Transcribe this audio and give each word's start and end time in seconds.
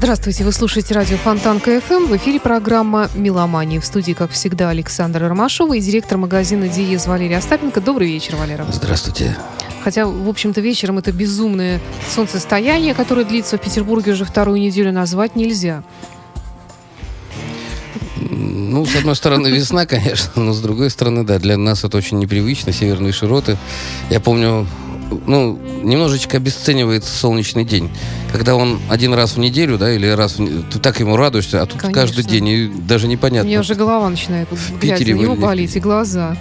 Здравствуйте, 0.00 0.44
вы 0.44 0.52
слушаете 0.52 0.94
радио 0.94 1.16
Фонтанка 1.16 1.72
FM. 1.72 2.06
В 2.06 2.16
эфире 2.18 2.38
программа 2.38 3.10
«Меломания». 3.16 3.80
В 3.80 3.84
студии, 3.84 4.12
как 4.12 4.30
всегда, 4.30 4.70
Александр 4.70 5.24
Ромашова 5.24 5.74
и 5.74 5.80
директор 5.80 6.16
магазина 6.16 6.68
«Диез» 6.68 7.08
Валерия 7.08 7.38
Остапенко. 7.38 7.80
Добрый 7.80 8.06
вечер, 8.06 8.36
Валера. 8.36 8.64
Здравствуйте. 8.70 9.36
Хотя, 9.82 10.06
в 10.06 10.28
общем-то, 10.28 10.60
вечером 10.60 10.98
это 10.98 11.10
безумное 11.10 11.80
солнцестояние, 12.14 12.94
которое 12.94 13.24
длится 13.24 13.58
в 13.58 13.60
Петербурге 13.60 14.12
уже 14.12 14.24
вторую 14.24 14.60
неделю, 14.60 14.92
назвать 14.92 15.34
нельзя. 15.34 15.82
Ну, 18.20 18.86
с 18.86 18.94
одной 18.94 19.16
стороны, 19.16 19.48
весна, 19.48 19.84
конечно, 19.86 20.40
но 20.40 20.52
с 20.52 20.60
другой 20.60 20.90
стороны, 20.90 21.24
да, 21.24 21.40
для 21.40 21.56
нас 21.56 21.82
это 21.82 21.96
очень 21.96 22.20
непривычно, 22.20 22.72
северные 22.72 23.12
широты. 23.12 23.58
Я 24.10 24.20
помню, 24.20 24.64
ну, 25.26 25.58
немножечко 25.82 26.36
обесценивается 26.36 27.14
солнечный 27.14 27.64
день. 27.64 27.90
Когда 28.32 28.54
он 28.54 28.80
один 28.88 29.14
раз 29.14 29.32
в 29.32 29.38
неделю, 29.38 29.78
да, 29.78 29.92
или 29.92 30.06
раз 30.06 30.38
в... 30.38 30.62
Ты 30.70 30.78
так 30.78 31.00
ему 31.00 31.16
радуешься, 31.16 31.62
а 31.62 31.66
тут 31.66 31.80
Конечно. 31.80 32.02
каждый 32.02 32.24
день, 32.24 32.48
и 32.48 32.66
даже 32.66 33.06
У 33.06 33.10
непонятно. 33.10 33.48
меня 33.48 33.60
уже 33.60 33.74
голова 33.74 34.08
начинает, 34.08 34.48
глядя 34.80 34.98
Питере 34.98 35.14
на 35.14 35.20
него, 35.20 35.34
болеть, 35.34 35.76
и 35.76 35.80
глаза. 35.80 36.36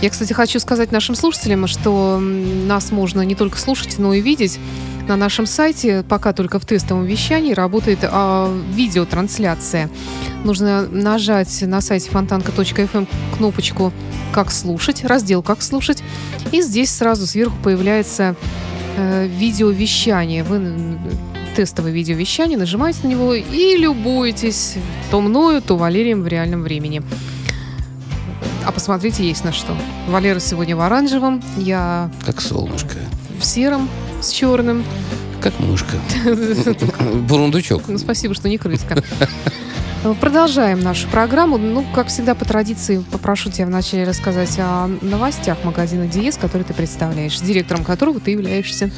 Я, 0.00 0.10
кстати, 0.10 0.32
хочу 0.32 0.60
сказать 0.60 0.92
нашим 0.92 1.16
слушателям, 1.16 1.66
что 1.66 2.18
нас 2.20 2.92
можно 2.92 3.22
не 3.22 3.34
только 3.34 3.58
слушать, 3.58 3.98
но 3.98 4.14
и 4.14 4.20
видеть. 4.20 4.60
На 5.08 5.16
нашем 5.16 5.46
сайте, 5.46 6.04
пока 6.08 6.32
только 6.32 6.60
в 6.60 6.66
тестовом 6.66 7.04
вещании, 7.04 7.52
работает 7.52 8.00
а, 8.02 8.54
видеотрансляция. 8.74 9.90
Нужно 10.44 10.86
нажать 10.86 11.62
на 11.62 11.80
сайте 11.80 12.10
фонтанка.фм 12.10 13.06
кнопочку 13.36 13.92
«Как 14.32 14.52
слушать», 14.52 15.04
раздел 15.04 15.42
«Как 15.42 15.62
слушать», 15.62 16.02
и 16.52 16.60
здесь 16.60 16.90
сразу 16.90 17.26
сверху 17.26 17.56
появляется 17.64 18.36
э, 18.96 19.26
видеовещание. 19.26 20.44
Вы 20.44 20.98
тестовое 21.56 21.90
видеовещание, 21.90 22.56
нажимаете 22.56 23.00
на 23.02 23.08
него 23.08 23.34
и 23.34 23.76
любуетесь 23.76 24.74
то 25.10 25.20
мною, 25.20 25.60
то 25.60 25.76
Валерием 25.76 26.22
в 26.22 26.28
реальном 26.28 26.62
времени. 26.62 27.02
А 28.68 28.70
посмотрите, 28.70 29.26
есть 29.26 29.44
на 29.44 29.52
что. 29.54 29.74
Валера 30.08 30.38
сегодня 30.40 30.76
в 30.76 30.82
оранжевом, 30.82 31.42
я 31.56 32.10
Как 32.26 32.42
солнышко, 32.42 32.96
в 33.40 33.42
сером 33.42 33.88
с 34.20 34.28
черным. 34.28 34.84
как 35.40 35.58
мышка. 35.58 35.96
Бурундучок. 37.28 37.84
Ну, 37.88 37.96
спасибо, 37.96 38.34
что 38.34 38.46
не 38.50 38.58
крыска. 38.58 39.02
Продолжаем 40.20 40.80
нашу 40.80 41.08
программу. 41.08 41.56
Ну, 41.56 41.82
как 41.94 42.08
всегда, 42.08 42.34
по 42.34 42.44
традиции, 42.44 43.02
попрошу 43.10 43.50
тебя 43.50 43.64
вначале 43.64 44.04
рассказать 44.04 44.54
о 44.58 44.86
новостях 45.00 45.64
магазина 45.64 46.06
Диез, 46.06 46.36
который 46.36 46.64
ты 46.64 46.74
представляешь, 46.74 47.40
директором 47.40 47.84
которого 47.84 48.20
ты 48.20 48.32
являешься. 48.32 48.90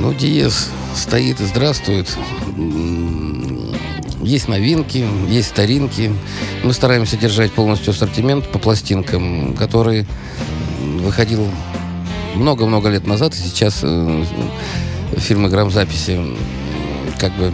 Ну, 0.00 0.14
Диез 0.14 0.70
стоит 0.96 1.38
и 1.42 1.44
здравствует. 1.44 2.08
Есть 4.24 4.48
новинки, 4.48 5.06
есть 5.28 5.48
старинки. 5.48 6.12
Мы 6.62 6.72
стараемся 6.72 7.16
держать 7.16 7.52
полностью 7.52 7.90
ассортимент 7.90 8.48
по 8.48 8.58
пластинкам, 8.58 9.54
который 9.54 10.06
выходил 10.80 11.46
много-много 12.34 12.88
лет 12.88 13.06
назад, 13.06 13.34
и 13.34 13.36
сейчас 13.36 13.80
э, 13.82 14.24
фирмы 15.18 15.50
грамзаписи 15.50 16.18
как 17.18 17.32
бы 17.36 17.52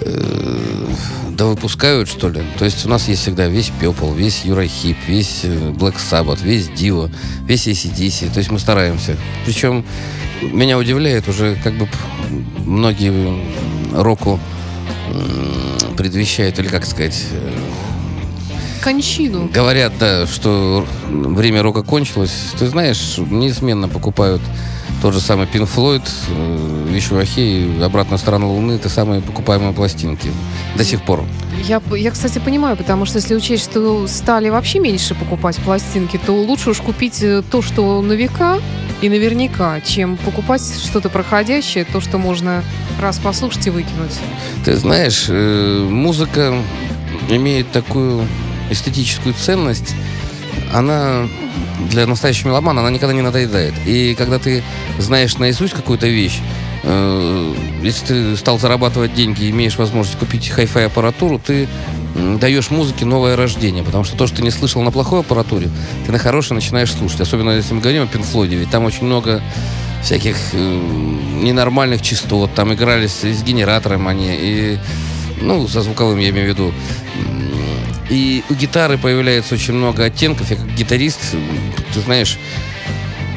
э, 0.00 0.86
да 1.30 1.46
выпускают, 1.46 2.08
что 2.08 2.28
ли. 2.28 2.40
То 2.58 2.64
есть 2.64 2.86
у 2.86 2.88
нас 2.88 3.08
есть 3.08 3.22
всегда 3.22 3.46
весь 3.48 3.70
Пепл, 3.80 4.12
весь 4.12 4.44
Юрахип, 4.44 4.96
весь 5.08 5.40
э, 5.42 5.48
Black 5.70 5.96
Sabbath, 5.96 6.42
весь 6.42 6.68
Дио, 6.68 7.10
весь 7.46 7.66
ACDC. 7.66 8.32
То 8.32 8.38
есть 8.38 8.50
мы 8.50 8.58
стараемся. 8.58 9.16
Причем 9.44 9.84
меня 10.40 10.78
удивляет 10.78 11.28
уже 11.28 11.58
как 11.62 11.74
бы 11.74 11.88
многие 12.64 13.12
року 13.92 14.38
м, 15.12 15.75
предвещают, 15.96 16.58
или 16.58 16.68
как 16.68 16.84
сказать, 16.84 17.26
э, 17.32 17.65
Кончину. 18.86 19.48
Говорят, 19.52 19.94
да, 19.98 20.28
что 20.28 20.86
время 21.10 21.60
рока 21.60 21.82
кончилось. 21.82 22.52
Ты 22.56 22.68
знаешь, 22.68 23.18
неизменно 23.18 23.88
покупают 23.88 24.40
тот 25.02 25.12
же 25.12 25.20
самый 25.20 25.48
Pink 25.48 25.68
Floyd, 25.68 26.08
э, 26.28 26.86
Вещу 26.88 27.18
Ахей, 27.18 27.84
Обратная 27.84 28.16
сторона 28.16 28.46
Луны. 28.46 28.74
Это 28.74 28.88
самые 28.88 29.22
покупаемые 29.22 29.72
пластинки. 29.72 30.30
До 30.76 30.84
сих 30.84 31.02
пор. 31.02 31.24
Я, 31.66 31.82
я, 31.96 32.12
кстати, 32.12 32.38
понимаю, 32.38 32.76
потому 32.76 33.06
что 33.06 33.18
если 33.18 33.34
учесть, 33.34 33.64
что 33.64 34.06
стали 34.06 34.50
вообще 34.50 34.78
меньше 34.78 35.16
покупать 35.16 35.56
пластинки, 35.56 36.20
то 36.24 36.32
лучше 36.32 36.70
уж 36.70 36.78
купить 36.78 37.20
э, 37.24 37.42
то, 37.42 37.62
что 37.62 38.00
на 38.02 38.12
века 38.12 38.60
и 39.02 39.08
наверняка, 39.08 39.80
чем 39.80 40.16
покупать 40.16 40.62
что-то 40.62 41.08
проходящее, 41.08 41.84
то, 41.84 42.00
что 42.00 42.18
можно 42.18 42.62
раз 43.00 43.18
послушать 43.18 43.66
и 43.66 43.70
выкинуть. 43.70 44.14
Ты 44.64 44.76
знаешь, 44.76 45.26
э, 45.28 45.88
музыка 45.90 46.54
имеет 47.28 47.72
такую 47.72 48.28
эстетическую 48.70 49.34
ценность. 49.34 49.94
Она 50.72 51.28
для 51.90 52.06
настоящего 52.06 52.48
меломана, 52.48 52.80
она 52.80 52.90
никогда 52.90 53.14
не 53.14 53.22
надоедает. 53.22 53.74
И 53.86 54.14
когда 54.14 54.38
ты 54.38 54.62
знаешь 54.98 55.36
наизусть 55.38 55.74
какую-то 55.74 56.06
вещь, 56.06 56.40
э, 56.82 57.54
если 57.82 58.06
ты 58.06 58.36
стал 58.36 58.58
зарабатывать 58.58 59.14
деньги 59.14 59.44
и 59.44 59.50
имеешь 59.50 59.76
возможность 59.76 60.18
купить 60.18 60.48
хай-фай 60.48 60.86
аппаратуру, 60.86 61.38
ты 61.38 61.68
даешь 62.40 62.70
музыке 62.70 63.04
новое 63.04 63.36
рождение. 63.36 63.84
Потому 63.84 64.04
что 64.04 64.16
то, 64.16 64.26
что 64.26 64.36
ты 64.36 64.42
не 64.42 64.50
слышал 64.50 64.82
на 64.82 64.90
плохой 64.90 65.20
аппаратуре, 65.20 65.68
ты 66.06 66.12
на 66.12 66.18
хорошей 66.18 66.54
начинаешь 66.54 66.92
слушать. 66.92 67.20
Особенно 67.20 67.50
если 67.50 67.74
мы 67.74 67.80
говорим 67.80 68.02
о 68.02 68.06
Floyd, 68.06 68.48
ведь 68.48 68.70
там 68.70 68.84
очень 68.84 69.04
много 69.04 69.42
всяких 70.02 70.36
э, 70.52 70.80
ненормальных 71.42 72.02
частот. 72.02 72.54
Там 72.54 72.72
играли 72.72 73.06
с, 73.06 73.24
с 73.24 73.42
генератором 73.42 74.08
они. 74.08 74.28
И, 74.30 74.78
ну, 75.40 75.66
со 75.68 75.82
звуковым 75.82 76.18
я 76.18 76.30
имею 76.30 76.46
в 76.46 76.48
виду. 76.50 76.72
И 78.08 78.44
у 78.48 78.54
гитары 78.54 78.98
появляется 78.98 79.54
очень 79.54 79.74
много 79.74 80.04
оттенков. 80.04 80.50
Я 80.50 80.56
как 80.56 80.74
гитарист, 80.74 81.20
ты 81.92 82.00
знаешь, 82.00 82.38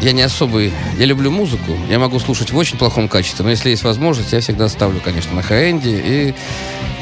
я 0.02 0.12
не 0.12 0.22
особый... 0.22 0.72
Я 0.98 1.06
люблю 1.06 1.32
музыку. 1.32 1.78
Я 1.90 2.00
могу 2.00 2.20
слушать 2.20 2.52
в 2.52 2.58
очень 2.58 2.78
плохом 2.78 3.10
качестве. 3.10 3.44
Но 3.44 3.52
если 3.52 3.70
есть 3.70 3.84
возможность, 3.84 4.32
я 4.32 4.40
всегда 4.42 4.70
ставлю, 4.70 5.02
конечно, 5.04 5.34
на 5.36 5.42
хай-энде. 5.42 6.02
И, 6.06 6.34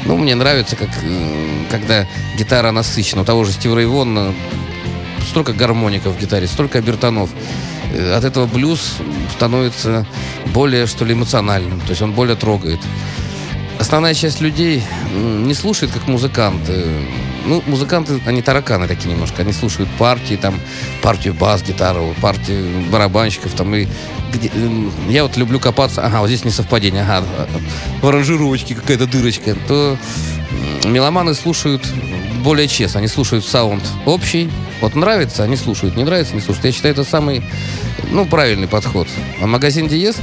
ну, 0.04 0.16
мне 0.16 0.34
нравится, 0.34 0.76
как, 0.76 0.88
м, 1.04 1.66
когда 1.70 2.06
гитара 2.36 2.70
насыщена. 2.72 3.22
У 3.22 3.24
того 3.24 3.44
же 3.44 3.52
Стива 3.52 3.78
Рейвона 3.78 4.34
столько 5.28 5.52
гармоников 5.52 6.16
в 6.16 6.20
гитаре, 6.20 6.46
столько 6.46 6.78
обертонов. 6.78 7.30
Э, 7.92 8.14
От 8.14 8.24
этого 8.24 8.46
блюз 8.46 8.94
становится 9.36 10.06
более, 10.46 10.86
что 10.86 11.04
ли, 11.04 11.12
эмоциональным. 11.12 11.80
То 11.80 11.90
есть 11.90 12.02
он 12.02 12.12
более 12.12 12.34
трогает. 12.36 12.80
Основная 13.78 14.14
часть 14.14 14.40
людей 14.40 14.82
не 15.14 15.54
слушает 15.54 15.92
как 15.92 16.08
музыканты. 16.08 16.84
Ну, 17.48 17.62
музыканты, 17.66 18.20
они 18.26 18.42
тараканы 18.42 18.86
такие 18.86 19.10
немножко. 19.10 19.40
Они 19.42 19.52
слушают 19.52 19.88
партии, 19.98 20.34
там, 20.34 20.60
партию 21.00 21.32
бас-гитару, 21.32 22.14
партию 22.20 22.66
барабанщиков, 22.92 23.52
там, 23.54 23.74
и 23.74 23.88
где- 24.32 24.50
м, 24.54 24.92
я 25.08 25.22
вот 25.22 25.38
люблю 25.38 25.58
копаться, 25.58 26.04
ага, 26.04 26.20
вот 26.20 26.28
здесь 26.28 26.44
несовпадение, 26.44 27.02
ага, 27.02 27.24
в 28.02 28.06
аранжировочке 28.06 28.74
какая-то 28.74 29.06
дырочка, 29.06 29.56
то 29.66 29.96
меломаны 30.84 31.32
слушают 31.34 31.86
более 32.42 32.68
честно, 32.68 32.98
они 32.98 33.08
слушают 33.08 33.46
саунд 33.46 33.82
общий, 34.04 34.50
вот 34.82 34.94
нравится, 34.94 35.42
они 35.42 35.56
слушают, 35.56 35.96
не 35.96 36.04
нравится, 36.04 36.34
не 36.34 36.40
слушают. 36.40 36.66
Я 36.66 36.72
считаю, 36.72 36.92
это 36.92 37.04
самый, 37.04 37.42
ну, 38.10 38.26
правильный 38.26 38.68
подход. 38.68 39.08
А 39.40 39.46
магазин 39.46 39.88
Диез, 39.88 40.16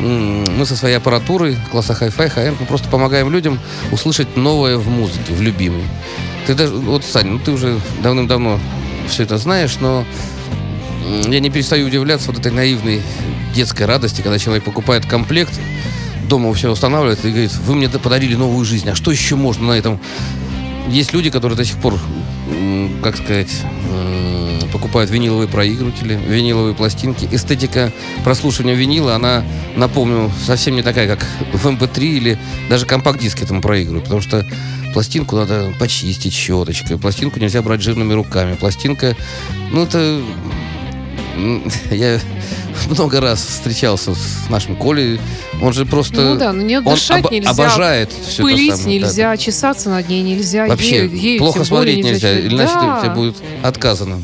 мы 0.00 0.66
со 0.66 0.76
своей 0.76 0.96
аппаратурой, 0.96 1.56
класса 1.70 1.96
Hi-Fi, 1.98 2.34
High-End, 2.34 2.56
мы 2.58 2.66
просто 2.66 2.88
помогаем 2.88 3.30
людям 3.30 3.60
услышать 3.92 4.36
новое 4.36 4.76
в 4.76 4.88
музыке, 4.88 5.32
в 5.32 5.40
любимой. 5.40 5.84
Ты 6.46 6.54
даже, 6.54 6.74
вот, 6.74 7.04
Саня, 7.04 7.32
ну 7.32 7.38
ты 7.38 7.52
уже 7.52 7.78
давным-давно 8.02 8.58
все 9.08 9.22
это 9.22 9.38
знаешь, 9.38 9.76
но 9.80 10.04
я 11.26 11.40
не 11.40 11.50
перестаю 11.50 11.86
удивляться 11.86 12.28
вот 12.28 12.38
этой 12.38 12.52
наивной 12.52 13.02
детской 13.54 13.86
радости, 13.86 14.22
когда 14.22 14.38
человек 14.38 14.64
покупает 14.64 15.06
комплект, 15.06 15.52
дома 16.28 16.56
себя 16.56 16.70
устанавливает 16.70 17.24
и 17.24 17.30
говорит, 17.30 17.52
вы 17.66 17.74
мне 17.74 17.88
подарили 17.88 18.34
новую 18.34 18.64
жизнь, 18.64 18.88
а 18.88 18.94
что 18.94 19.10
еще 19.10 19.36
можно 19.36 19.68
на 19.68 19.72
этом? 19.72 20.00
Есть 20.88 21.12
люди, 21.12 21.30
которые 21.30 21.56
до 21.56 21.64
сих 21.64 21.76
пор, 21.76 21.98
как 23.02 23.16
сказать, 23.16 23.50
м, 23.90 24.31
покупают 24.72 25.10
виниловые 25.10 25.48
проигрыватели, 25.48 26.18
виниловые 26.26 26.74
пластинки. 26.74 27.28
Эстетика 27.30 27.92
прослушивания 28.24 28.74
винила, 28.74 29.14
она, 29.14 29.44
напомню, 29.76 30.32
совсем 30.44 30.74
не 30.74 30.82
такая, 30.82 31.06
как 31.06 31.24
в 31.52 31.66
MP3 31.66 32.00
или 32.00 32.38
даже 32.68 32.86
компакт-диск 32.86 33.42
этому 33.42 33.60
проигрывают, 33.60 34.04
потому 34.04 34.22
что 34.22 34.46
пластинку 34.92 35.36
надо 35.36 35.72
почистить 35.78 36.32
щеточкой, 36.32 36.98
пластинку 36.98 37.38
нельзя 37.38 37.62
брать 37.62 37.82
жирными 37.82 38.12
руками, 38.12 38.54
пластинка, 38.54 39.16
ну 39.70 39.84
это 39.84 40.20
я 41.90 42.20
много 42.88 43.20
раз 43.20 43.44
встречался 43.44 44.14
с 44.14 44.48
нашим 44.50 44.76
Колей. 44.76 45.20
Он 45.60 45.72
же 45.72 45.86
просто... 45.86 46.20
Ну 46.20 46.36
да, 46.36 46.52
но 46.52 46.62
не 46.62 46.78
он 46.78 46.84
дышать 46.84 47.24
обо- 47.24 47.32
нельзя, 47.32 47.50
обожает 47.50 48.10
все 48.26 48.42
Пылить 48.42 48.84
нельзя, 48.84 49.36
чесаться 49.36 49.90
над 49.90 50.08
ней 50.08 50.22
нельзя. 50.22 50.66
Вообще, 50.66 51.04
ею- 51.04 51.14
ею 51.16 51.38
плохо 51.38 51.64
смотреть 51.64 52.04
нельзя, 52.04 52.34
читать. 52.36 52.52
иначе 52.52 52.72
Да. 52.74 53.00
тебе 53.02 53.10
будет 53.14 53.36
отказано. 53.62 54.22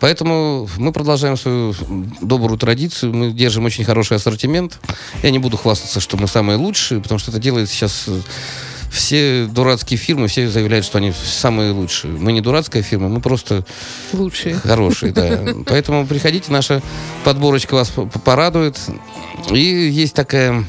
Поэтому 0.00 0.68
мы 0.78 0.92
продолжаем 0.92 1.36
свою 1.36 1.74
добрую 2.20 2.58
традицию. 2.58 3.12
Мы 3.14 3.32
держим 3.32 3.64
очень 3.64 3.84
хороший 3.84 4.16
ассортимент. 4.16 4.78
Я 5.22 5.30
не 5.30 5.38
буду 5.38 5.56
хвастаться, 5.56 6.00
что 6.00 6.16
мы 6.16 6.28
самые 6.28 6.56
лучшие, 6.56 7.00
потому 7.00 7.18
что 7.18 7.30
это 7.30 7.40
делает 7.40 7.68
сейчас 7.68 8.04
э, 8.06 8.20
все 8.90 9.46
дурацкие 9.46 9.98
фирмы, 9.98 10.28
все 10.28 10.48
заявляют, 10.48 10.84
что 10.86 10.98
они 10.98 11.12
самые 11.12 11.72
лучшие. 11.72 12.12
Мы 12.12 12.32
не 12.32 12.40
дурацкая 12.40 12.82
фирма, 12.82 13.08
мы 13.08 13.20
просто 13.20 13.64
Лучшие. 14.12 14.54
хорошие, 14.54 15.12
да. 15.12 15.40
Поэтому 15.66 16.06
приходите, 16.06 16.50
наша 16.52 16.82
подборочка 17.24 17.74
вас 17.74 17.92
порадует. 18.24 18.78
И 19.50 19.58
есть 19.58 20.14
такая 20.14 20.64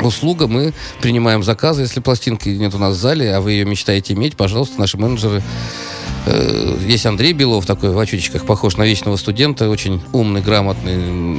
услуга, 0.00 0.46
мы 0.46 0.74
принимаем 1.00 1.42
заказы, 1.42 1.82
если 1.82 2.00
пластинки 2.00 2.48
нет 2.50 2.74
у 2.74 2.78
нас 2.78 2.96
в 2.96 3.00
зале, 3.00 3.34
а 3.34 3.40
вы 3.40 3.52
ее 3.52 3.64
мечтаете 3.64 4.14
иметь, 4.14 4.36
пожалуйста, 4.36 4.78
наши 4.78 4.98
менеджеры 4.98 5.42
Э, 6.26 6.76
Есть 6.86 7.06
Андрей 7.06 7.32
Белов, 7.32 7.66
такой 7.66 7.90
в 7.92 7.98
очечках, 7.98 8.44
похож 8.44 8.76
на 8.76 8.82
вечного 8.82 9.16
студента, 9.16 9.70
очень 9.70 10.02
умный, 10.12 10.40
грамотный 10.40 11.38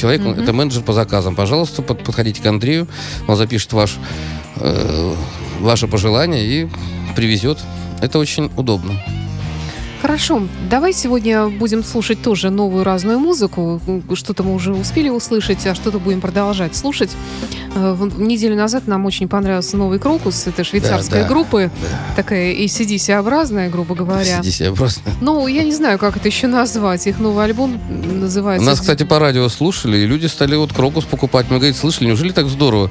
человек. 0.00 0.24
Он- 0.26 0.38
Это 0.38 0.52
менеджер 0.52 0.82
по 0.82 0.92
заказам. 0.92 1.34
Пожалуйста, 1.34 1.82
под- 1.82 2.02
подходите 2.04 2.42
к 2.42 2.46
Андрею, 2.46 2.86
он 3.28 3.36
запишет 3.36 3.72
ваш, 3.72 3.96
э, 4.56 5.14
ваше 5.60 5.86
пожелание 5.88 6.44
и 6.44 6.68
привезет. 7.16 7.58
Это 8.00 8.18
очень 8.18 8.50
удобно. 8.56 8.92
Хорошо, 10.02 10.42
давай 10.70 10.94
сегодня 10.94 11.48
будем 11.48 11.84
слушать 11.84 12.22
тоже 12.22 12.48
новую 12.48 12.84
разную 12.84 13.18
музыку. 13.18 13.80
Что-то 14.14 14.42
мы 14.42 14.54
уже 14.54 14.72
успели 14.72 15.10
услышать, 15.10 15.66
а 15.66 15.74
что-то 15.74 15.98
будем 15.98 16.22
продолжать 16.22 16.74
слушать. 16.74 17.10
Э, 17.74 17.96
Неделю 18.16 18.56
назад 18.56 18.86
нам 18.86 19.04
очень 19.04 19.28
понравился 19.28 19.76
новый 19.76 19.98
Крокус. 19.98 20.46
Это 20.46 20.64
швейцарская 20.64 21.24
да, 21.24 21.28
группа, 21.28 21.70
такая 22.16 22.54
ACDC-образная, 22.54 23.68
грубо 23.68 23.94
говоря. 23.94 24.40
Просто. 24.74 25.02
Ну, 25.20 25.46
я 25.46 25.64
не 25.64 25.72
знаю, 25.72 25.98
как 25.98 26.16
это 26.16 26.28
еще 26.28 26.46
назвать. 26.46 27.06
Их 27.06 27.18
новый 27.18 27.44
альбом 27.44 27.78
называется... 28.20 28.66
Нас, 28.66 28.80
кстати, 28.80 29.02
по 29.02 29.18
радио 29.18 29.48
слушали, 29.48 29.98
и 29.98 30.06
люди 30.06 30.26
стали 30.26 30.56
вот 30.56 30.72
Крокус 30.72 31.04
покупать. 31.04 31.46
Мы, 31.50 31.58
говорит, 31.58 31.76
слышали, 31.76 32.08
неужели 32.08 32.32
так 32.32 32.48
здорово? 32.48 32.90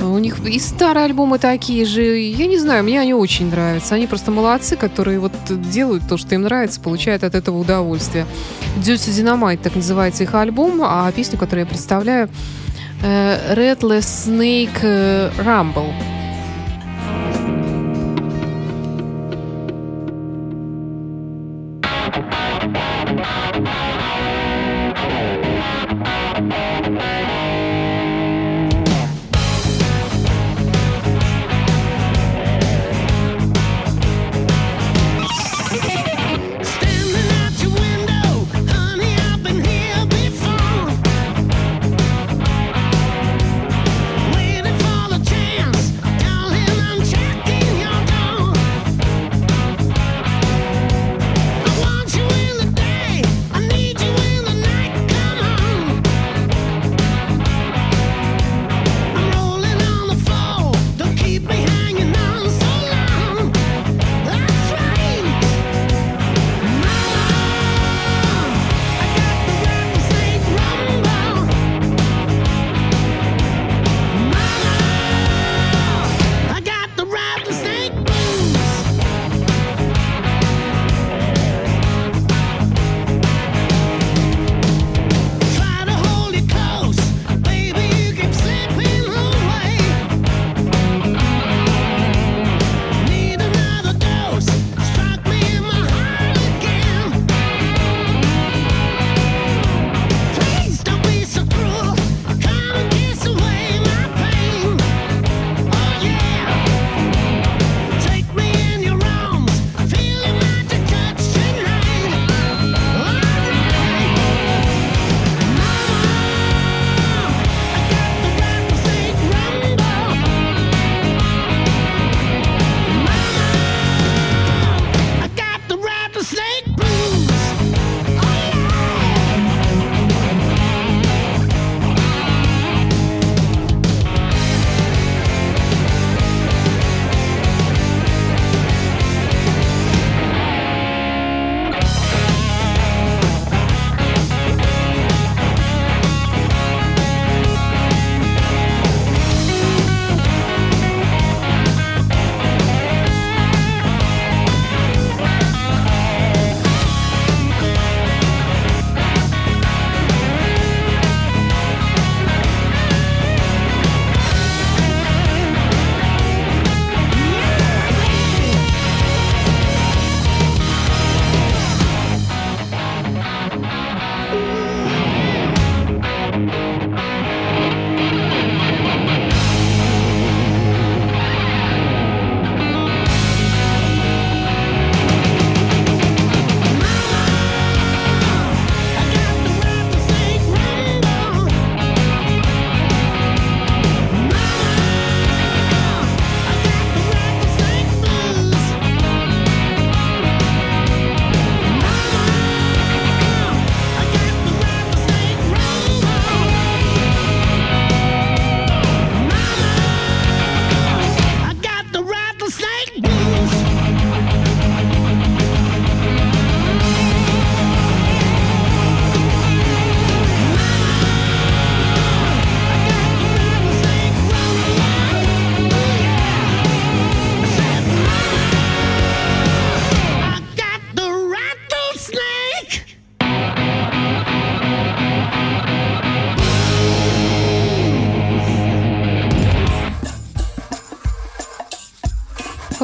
У 0.00 0.18
них 0.18 0.38
и 0.46 0.58
старые 0.60 1.06
альбомы 1.06 1.38
такие 1.38 1.84
же. 1.84 2.18
Я 2.18 2.46
не 2.46 2.58
знаю, 2.58 2.84
мне 2.84 3.00
они 3.00 3.14
очень 3.14 3.50
нравятся. 3.50 3.94
Они 3.94 4.06
просто 4.06 4.30
молодцы, 4.30 4.76
которые 4.76 5.18
вот 5.18 5.32
делают 5.70 6.06
то, 6.08 6.16
что 6.16 6.34
им 6.34 6.42
нравится, 6.48 6.80
получают 6.80 7.22
от 7.24 7.34
этого 7.34 7.58
удовольствие. 7.58 8.26
Duty 8.78 9.10
Dynamite, 9.10 9.58
так 9.62 9.74
называется 9.74 10.24
их 10.24 10.34
альбом, 10.34 10.80
а 10.82 11.10
песню, 11.12 11.38
которую 11.38 11.64
я 11.64 11.68
представляю, 11.68 12.28
э, 13.02 13.54
Redless 13.54 14.26
Snake 14.26 14.78
э, 14.82 15.30
Rumble. 15.38 15.92
Standing 23.58 23.87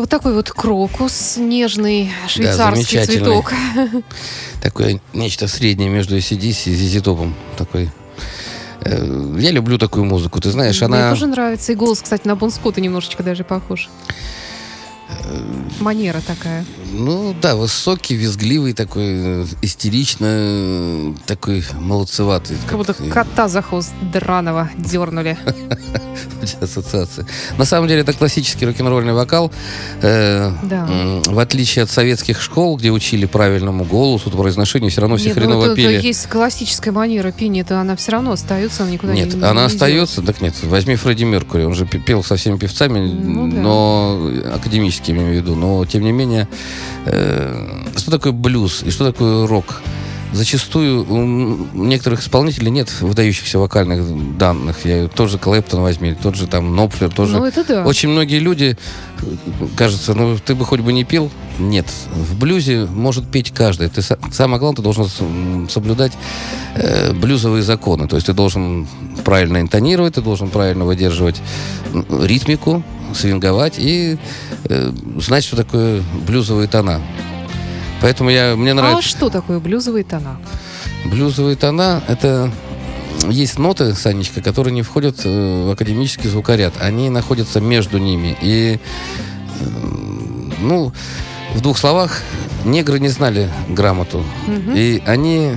Вот 0.04 0.10
такой 0.10 0.34
вот 0.34 0.50
крокус, 0.50 1.38
нежный 1.38 2.12
швейцарский 2.28 2.98
замечательный. 2.98 3.16
цветок. 3.20 3.52
Такое 4.62 5.00
нечто 5.14 5.48
среднее 5.48 5.88
между 5.88 6.14
ACDC 6.18 6.72
и 6.72 6.98
ZZ. 6.98 7.32
Такой. 7.56 7.90
Э, 8.82 9.36
Я 9.38 9.50
люблю 9.50 9.78
такую 9.78 10.04
музыку. 10.04 10.42
Ты 10.42 10.50
знаешь, 10.50 10.78
Мне 10.82 10.88
она... 10.88 11.08
тоже 11.08 11.26
нравится. 11.26 11.72
И 11.72 11.74
голос, 11.74 12.02
кстати, 12.02 12.28
на 12.28 12.36
Бон 12.36 12.50
Скотта 12.50 12.82
немножечко 12.82 13.22
даже 13.22 13.44
похож. 13.44 13.88
Манера 15.80 16.20
такая. 16.26 16.64
Ну 16.92 17.34
да, 17.40 17.56
высокий, 17.56 18.14
визгливый, 18.14 18.72
такой 18.72 19.44
истерично, 19.62 21.14
такой 21.26 21.64
молодцеватый. 21.78 22.56
Как 22.66 22.78
будто 22.78 22.94
и- 23.02 23.08
кота 23.10 23.48
за 23.48 23.62
хвост 23.62 23.92
драного 24.12 24.70
дернули. 24.78 25.36
ассоциация. 26.60 27.26
На 27.58 27.64
самом 27.64 27.88
деле 27.88 28.02
это 28.02 28.12
классический 28.12 28.66
рок-н-ролльный 28.66 29.14
вокал. 29.14 29.50
Э, 30.02 30.52
Да. 30.62 30.86
В 31.26 31.38
отличие 31.38 31.82
от 31.84 31.90
советских 31.90 32.40
школ, 32.40 32.76
где 32.76 32.90
учили 32.90 33.24
правильному 33.26 33.84
голосу, 33.84 34.30
произношению, 34.30 34.90
все 34.90 35.00
равно 35.00 35.16
все 35.16 35.28
Нет, 35.28 35.36
ну, 35.36 35.42
хреново 35.42 35.74
пели. 35.74 36.04
есть 36.06 36.26
классическая 36.28 36.92
манера 36.92 37.32
пения, 37.32 37.62
это 37.62 37.80
она 37.80 37.96
все 37.96 38.12
равно 38.12 38.32
остается, 38.32 38.82
она 38.82 38.92
никуда 38.92 39.14
не 39.14 39.22
Нет, 39.22 39.34
не- 39.34 39.42
она 39.42 39.62
не 39.62 39.66
остается, 39.66 40.22
так 40.22 40.40
нет, 40.40 40.54
возьми 40.64 40.96
Фредди 40.96 41.24
Меркури, 41.24 41.64
он 41.64 41.74
же 41.74 41.86
пе- 41.86 41.98
пел 41.98 42.22
со 42.22 42.36
всеми 42.36 42.58
певцами, 42.58 42.98
Ну 43.10 43.50
да. 43.50 43.56
но 43.56 44.30
академически 44.54 44.93
имею 45.08 45.30
в 45.30 45.32
виду, 45.32 45.54
но 45.54 45.84
тем 45.84 46.02
не 46.02 46.12
менее, 46.12 46.48
э, 47.06 47.84
что 47.96 48.10
такое 48.10 48.32
блюз 48.32 48.82
и 48.84 48.90
что 48.90 49.04
такое 49.04 49.46
рок? 49.46 49.82
Зачастую 50.32 51.06
у 51.08 51.24
некоторых 51.84 52.20
исполнителей 52.20 52.68
нет 52.72 52.90
выдающихся 53.00 53.60
вокальных 53.60 54.36
данных. 54.36 54.84
Я, 54.84 55.06
тот 55.06 55.30
же 55.30 55.38
Клэптон 55.38 55.80
возьми, 55.82 56.16
тот 56.20 56.34
же 56.34 56.48
там 56.48 56.74
Нопфлер, 56.74 57.08
тоже. 57.12 57.36
Ну, 57.36 57.44
это 57.44 57.62
да. 57.62 57.84
Очень 57.84 58.08
многие 58.08 58.40
люди, 58.40 58.76
кажется, 59.76 60.12
ну 60.12 60.36
ты 60.44 60.56
бы 60.56 60.64
хоть 60.64 60.80
бы 60.80 60.92
не 60.92 61.04
пел. 61.04 61.30
Нет, 61.60 61.86
в 62.12 62.36
блюзе 62.36 62.86
может 62.86 63.30
петь 63.30 63.52
каждый. 63.52 63.88
Ты 63.88 64.00
са- 64.00 64.18
самое 64.32 64.58
главное, 64.58 64.78
ты 64.78 64.82
должен 64.82 65.68
соблюдать 65.68 66.12
э, 66.74 67.12
блюзовые 67.12 67.62
законы. 67.62 68.08
То 68.08 68.16
есть 68.16 68.26
ты 68.26 68.32
должен 68.32 68.88
правильно 69.24 69.60
интонировать, 69.60 70.14
ты 70.14 70.20
должен 70.20 70.48
правильно 70.48 70.84
выдерживать 70.84 71.40
ритмику, 72.10 72.82
свинговать 73.14 73.74
и 73.78 74.18
э, 74.64 74.92
знать, 75.18 75.44
что 75.44 75.56
такое 75.56 76.02
блюзовые 76.26 76.68
тона. 76.68 77.00
Поэтому 78.00 78.30
я, 78.30 78.54
мне 78.56 78.72
А 78.72 78.74
нравится... 78.74 79.08
что 79.08 79.30
такое 79.30 79.60
блюзовые 79.60 80.04
тона? 80.04 80.36
Блюзовые 81.06 81.56
тона— 81.56 82.02
это 82.08 82.50
есть 83.28 83.58
ноты, 83.58 83.94
Санечка, 83.94 84.42
которые 84.42 84.74
не 84.74 84.82
входят 84.82 85.20
э, 85.24 85.64
в 85.66 85.70
академический 85.70 86.28
звукоряд. 86.28 86.74
Они 86.80 87.10
находятся 87.10 87.60
между 87.60 87.98
ними. 87.98 88.36
И, 88.42 88.78
э, 89.60 89.64
ну, 90.60 90.92
в 91.54 91.60
двух 91.60 91.78
словах, 91.78 92.20
негры 92.64 92.98
не 92.98 93.08
знали 93.08 93.48
грамоту. 93.68 94.24
И 94.74 95.02
они 95.06 95.52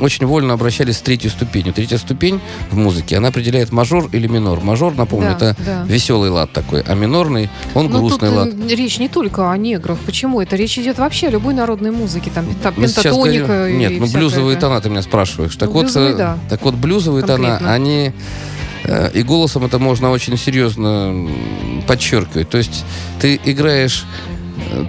очень 0.00 0.26
вольно 0.26 0.54
обращались 0.54 0.98
с 0.98 1.00
третьей 1.00 1.30
ступенью. 1.30 1.72
Третья 1.72 1.98
ступень 1.98 2.40
в 2.70 2.76
музыке, 2.76 3.16
она 3.16 3.28
определяет 3.28 3.72
мажор 3.72 4.08
или 4.12 4.26
минор. 4.26 4.60
Мажор, 4.60 4.94
напомню, 4.94 5.36
Да, 5.38 5.50
это 5.50 5.56
да. 5.64 5.82
веселый 5.86 6.30
лад 6.30 6.52
такой, 6.52 6.82
а 6.82 6.94
минорный, 6.94 7.48
он 7.74 7.86
Ну, 7.88 7.98
грустный 7.98 8.28
тут 8.28 8.36
лад. 8.38 8.48
э, 8.70 8.74
речь 8.74 8.98
не 8.98 9.08
только 9.08 9.50
о 9.50 9.56
неграх. 9.56 9.98
Почему? 10.06 10.40
Это 10.40 10.56
речь 10.56 10.78
идет 10.78 10.98
вообще 10.98 11.28
о 11.28 11.30
любой 11.30 11.54
народной 11.54 11.90
музыке. 11.90 12.30
Там 12.34 12.46
сейчас 12.52 12.74
пентатоника 13.04 13.46
говорим- 13.46 13.76
и 13.76 13.78
Нет, 13.78 13.92
ну 13.98 14.06
всякое 14.06 14.20
блюзовые 14.20 14.52
это. 14.56 14.60
тона 14.68 14.80
ты 14.80 14.90
меня 14.90 15.02
спрашиваешь. 15.02 15.56
Так 15.56 15.68
Ну, 15.68 15.74
вот, 15.74 15.82
блюзовые, 15.84 16.12
э, 16.14 16.16
да. 16.16 16.38
так 16.48 16.62
вот, 16.62 16.74
блюзовые 16.74 17.24
тона, 17.24 17.48
Конкретно. 17.48 17.72
они 17.74 18.12
э, 18.84 19.10
и 19.14 19.22
голосом 19.22 19.64
это 19.64 19.78
можно 19.78 20.10
очень 20.10 20.36
серьезно 20.36 21.26
подчеркивать. 21.86 22.48
То 22.50 22.58
есть 22.58 22.84
ты 23.20 23.40
играешь 23.44 24.04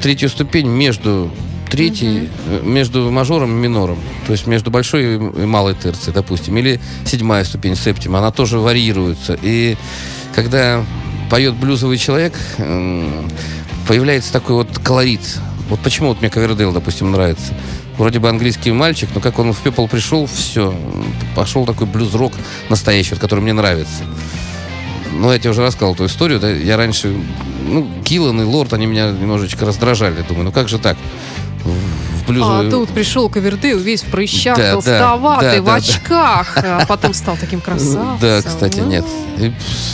третью 0.02 0.30
ступень 0.30 0.68
между 0.68 1.32
третьей, 1.70 2.30
э, 2.48 2.62
между 2.64 3.12
мажором 3.12 3.52
и 3.52 3.62
минором. 3.62 4.00
То 4.26 4.32
есть 4.32 4.48
между 4.48 4.72
большой 4.72 5.16
и 5.16 5.46
малой 5.46 5.76
терцией, 5.76 6.14
допустим. 6.14 6.58
Или 6.58 6.80
седьмая 7.06 7.44
ступень, 7.44 7.76
септима. 7.76 8.20
Она 8.20 8.32
тоже 8.32 8.60
варьируется. 8.60 9.38
И 9.42 9.78
когда 10.34 10.84
поет 11.30 11.56
блюзовый 11.56 11.98
человек, 11.98 12.34
м, 12.58 13.30
появляется 13.88 14.32
такой 14.32 14.56
вот 14.56 14.78
колорит. 14.80 15.40
Вот 15.70 15.80
почему 15.80 16.10
вот 16.10 16.22
мне 16.22 16.30
Ковердейл, 16.30 16.72
допустим, 16.72 17.12
нравится. 17.12 17.54
Вроде 17.98 18.20
бы 18.20 18.30
английский 18.30 18.72
мальчик, 18.72 19.10
но 19.16 19.22
как 19.22 19.40
он 19.40 19.54
в 19.54 19.60
Пепл 19.60 19.88
пришел, 19.88 20.28
все, 20.28 20.76
пошел 21.36 21.66
такой 21.66 21.88
блюз-рок 21.88 22.34
настоящий, 22.70 23.12
вот, 23.12 23.20
который 23.20 23.40
мне 23.40 23.54
нравится. 23.54 24.04
Ну, 25.14 25.32
я 25.32 25.40
тебе 25.40 25.52
уже 25.52 25.66
рассказал 25.66 25.94
эту 25.94 26.06
историю, 26.06 26.40
да, 26.40 26.50
я 26.50 26.76
раньше, 26.76 27.16
ну, 27.68 27.90
Киллан 28.04 28.42
и 28.42 28.44
Лорд, 28.44 28.74
они 28.74 28.86
меня 28.86 29.12
немножечко 29.12 29.66
раздражали. 29.66 30.26
Думаю, 30.28 30.46
ну 30.46 30.52
как 30.52 30.68
же 30.68 30.78
так? 30.78 30.98
В, 31.66 32.28
блюзовый- 32.28 32.68
А 32.68 32.72
тут 32.72 32.90
пришел 32.90 33.28
Ковердейл 33.30 33.80
весь 33.80 34.02
в 34.04 34.06
прыщах, 34.12 34.56
Да, 34.58 34.64
да, 34.64 34.72
толстоватый, 34.74 35.56
да, 35.58 35.62
в 35.62 35.66
да, 35.66 35.72
да. 35.72 35.76
очках, 35.78 36.58
а 36.58 36.86
потом 36.86 37.14
стал 37.14 37.38
таким 37.38 37.60
красавцем. 37.60 38.18
Да, 38.22 38.42
кстати, 38.42 38.80
Ну, 38.80 38.88
нет. 38.88 39.06
И, 39.38 39.52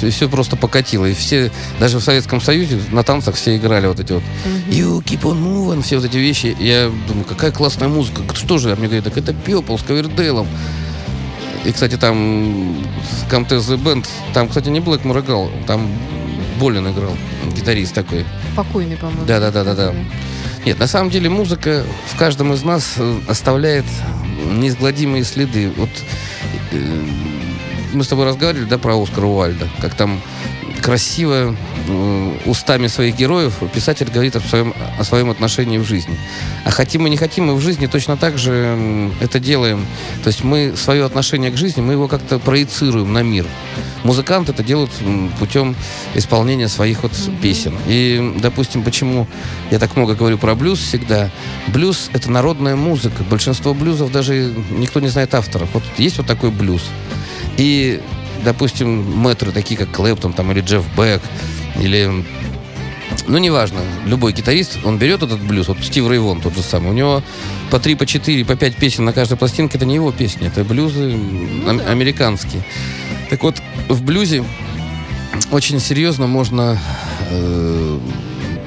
все 0.09 0.29
просто 0.29 0.55
покатило. 0.57 1.05
И 1.05 1.13
все, 1.13 1.51
даже 1.79 1.97
в 1.99 2.03
Советском 2.03 2.41
Союзе 2.41 2.79
на 2.91 3.03
танцах 3.03 3.35
все 3.35 3.55
играли 3.57 3.87
вот 3.87 3.99
эти 3.99 4.11
вот 4.13 4.23
You 4.67 5.01
keep 5.03 5.21
on 5.21 5.41
moving, 5.41 5.81
все 5.81 5.95
вот 5.97 6.05
эти 6.05 6.17
вещи. 6.17 6.55
Я 6.59 6.91
думаю, 7.07 7.25
какая 7.25 7.51
классная 7.51 7.87
музыка. 7.87 8.21
Что 8.35 8.57
же? 8.57 8.71
А 8.71 8.75
мне 8.75 8.87
говорят, 8.87 9.05
так 9.05 9.17
это 9.17 9.33
Пепл 9.33 9.77
с 9.77 9.81
Ковердейлом. 9.83 10.47
И, 11.65 11.71
кстати, 11.71 11.95
там 11.95 12.75
Comtesse 13.29 13.59
The 13.59 13.77
Band, 13.81 14.05
там, 14.33 14.47
кстати, 14.47 14.69
не 14.69 14.79
Блэк 14.79 15.05
Мурагал, 15.05 15.49
там 15.67 15.87
Болин 16.59 16.87
играл, 16.91 17.15
гитарист 17.55 17.93
такой. 17.93 18.25
Покойный, 18.55 18.97
по-моему. 18.97 19.25
Да-да-да-да-да. 19.25 19.93
Нет, 20.65 20.80
на 20.80 20.88
самом 20.88 21.10
деле 21.10 21.30
музыка 21.30 21.84
в 22.13 22.18
каждом 22.18 22.53
из 22.53 22.63
нас 22.63 22.94
э, 22.98 23.20
оставляет 23.27 23.86
неизгладимые 24.51 25.24
следы. 25.24 25.72
Вот 25.75 25.89
э, 26.72 27.03
мы 27.94 28.03
с 28.03 28.08
тобой 28.08 28.25
разговаривали, 28.25 28.65
да, 28.65 28.77
про 28.77 29.01
Оскара 29.01 29.25
Уальда, 29.25 29.68
как 29.80 29.96
там 29.96 30.22
красиво 30.81 31.55
э, 31.88 32.31
устами 32.45 32.88
своих 32.88 33.15
героев 33.15 33.53
писатель 33.73 34.09
говорит 34.11 34.35
о 34.35 34.39
своем, 34.41 34.73
о 35.00 35.03
своем 35.03 35.29
отношении 35.29 35.77
в 35.77 35.85
жизни. 35.85 36.17
А 36.65 36.71
хотим 36.71 37.03
мы 37.03 37.09
не 37.09 37.17
хотим, 37.17 37.45
мы 37.45 37.55
в 37.55 37.61
жизни 37.61 37.88
точно 37.88 38.17
так 38.17 38.38
же 38.38 39.11
это 39.21 39.39
делаем. 39.39 39.85
То 40.23 40.27
есть 40.27 40.43
мы 40.43 40.73
свое 40.75 41.05
отношение 41.05 41.51
к 41.51 41.57
жизни, 41.57 41.81
мы 41.81 41.93
его 41.93 42.07
как-то 42.07 42.39
проецируем 42.39 43.13
на 43.13 43.21
мир. 43.21 43.45
Музыканты 44.03 44.51
это 44.51 44.63
делают 44.63 44.91
м, 45.01 45.31
путем 45.39 45.75
исполнения 46.15 46.67
своих 46.67 47.03
вот 47.03 47.11
песен. 47.41 47.75
И, 47.88 48.38
допустим, 48.41 48.83
почему 48.83 49.27
я 49.69 49.77
так 49.77 49.95
много 49.95 50.15
говорю 50.15 50.38
про 50.39 50.55
блюз 50.55 50.79
всегда. 50.79 51.29
Блюз— 51.67 52.09
это 52.13 52.31
народная 52.31 52.75
музыка. 52.75 53.23
Большинство 53.29 53.73
блюзов 53.75 54.11
даже 54.11 54.53
никто 54.71 55.00
не 55.00 55.09
знает 55.09 55.35
авторов. 55.35 55.69
Вот 55.73 55.83
есть 55.97 56.17
вот 56.17 56.25
такой 56.25 56.50
блюз. 56.50 56.81
И, 57.57 58.01
допустим, 58.43 59.03
мэтры, 59.17 59.51
такие 59.51 59.77
как 59.77 59.91
Клэптон 59.91 60.33
там, 60.33 60.51
или 60.51 60.62
Джефф 60.62 60.83
Бек, 60.98 61.21
или 61.79 62.25
ну, 63.27 63.38
неважно, 63.38 63.81
любой 64.05 64.33
гитарист, 64.33 64.79
он 64.83 64.98
берет 64.98 65.21
этот 65.21 65.39
блюз, 65.41 65.67
вот 65.67 65.77
Стив 65.83 66.10
Рейвон 66.10 66.41
тот 66.41 66.55
же 66.55 66.62
самый, 66.63 66.89
у 66.91 66.93
него 66.93 67.21
по 67.69 67.79
три, 67.79 67.95
по 67.95 68.05
четыре, 68.05 68.43
по 68.45 68.55
пять 68.55 68.75
песен 68.75 69.05
на 69.05 69.13
каждой 69.13 69.38
пластинке, 69.38 69.77
это 69.77 69.86
не 69.86 69.95
его 69.95 70.12
песни, 70.12 70.48
это 70.48 70.63
блюзы 70.63 71.13
ам- 71.67 71.81
американские. 71.88 72.63
Так 73.29 73.43
вот, 73.43 73.62
в 73.89 74.01
блюзе 74.03 74.43
очень 75.51 75.79
серьезно 75.79 76.27
можно 76.27 76.79
э, 77.29 78.00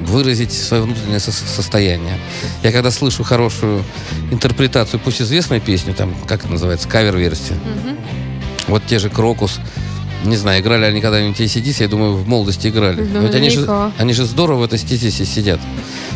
выразить 0.07 0.53
свое 0.53 0.83
внутреннее 0.85 1.21
со- 1.21 1.33
состояние. 1.33 2.19
Я 2.63 2.73
когда 2.73 2.91
слышу 2.91 3.25
хорошую 3.25 3.83
интерпретацию, 4.31 5.01
пусть 5.01 5.21
известной 5.21 5.61
песни, 5.61 5.93
там, 5.93 6.15
как 6.27 6.41
это 6.45 6.53
называется, 6.53 6.89
кавер-версия, 6.89 7.59
вот 8.69 8.83
те 8.87 8.99
же 8.99 9.11
Крокус, 9.11 9.61
не 10.25 10.37
знаю, 10.37 10.63
играли 10.63 10.85
они 10.85 11.01
когда-нибудь 11.01 11.41
ACDC, 11.41 11.83
я 11.83 11.89
думаю, 11.89 12.15
в 12.15 12.27
молодости 12.27 12.69
играли. 12.69 13.03
Но 13.03 13.21
ведь 13.21 13.35
они 13.35 13.51
же, 13.51 13.69
они 13.99 14.13
же 14.13 14.25
здорово 14.25 14.61
в 14.61 14.63
этой 14.65 14.79
ACDC 14.79 15.25
сидят. 15.25 15.61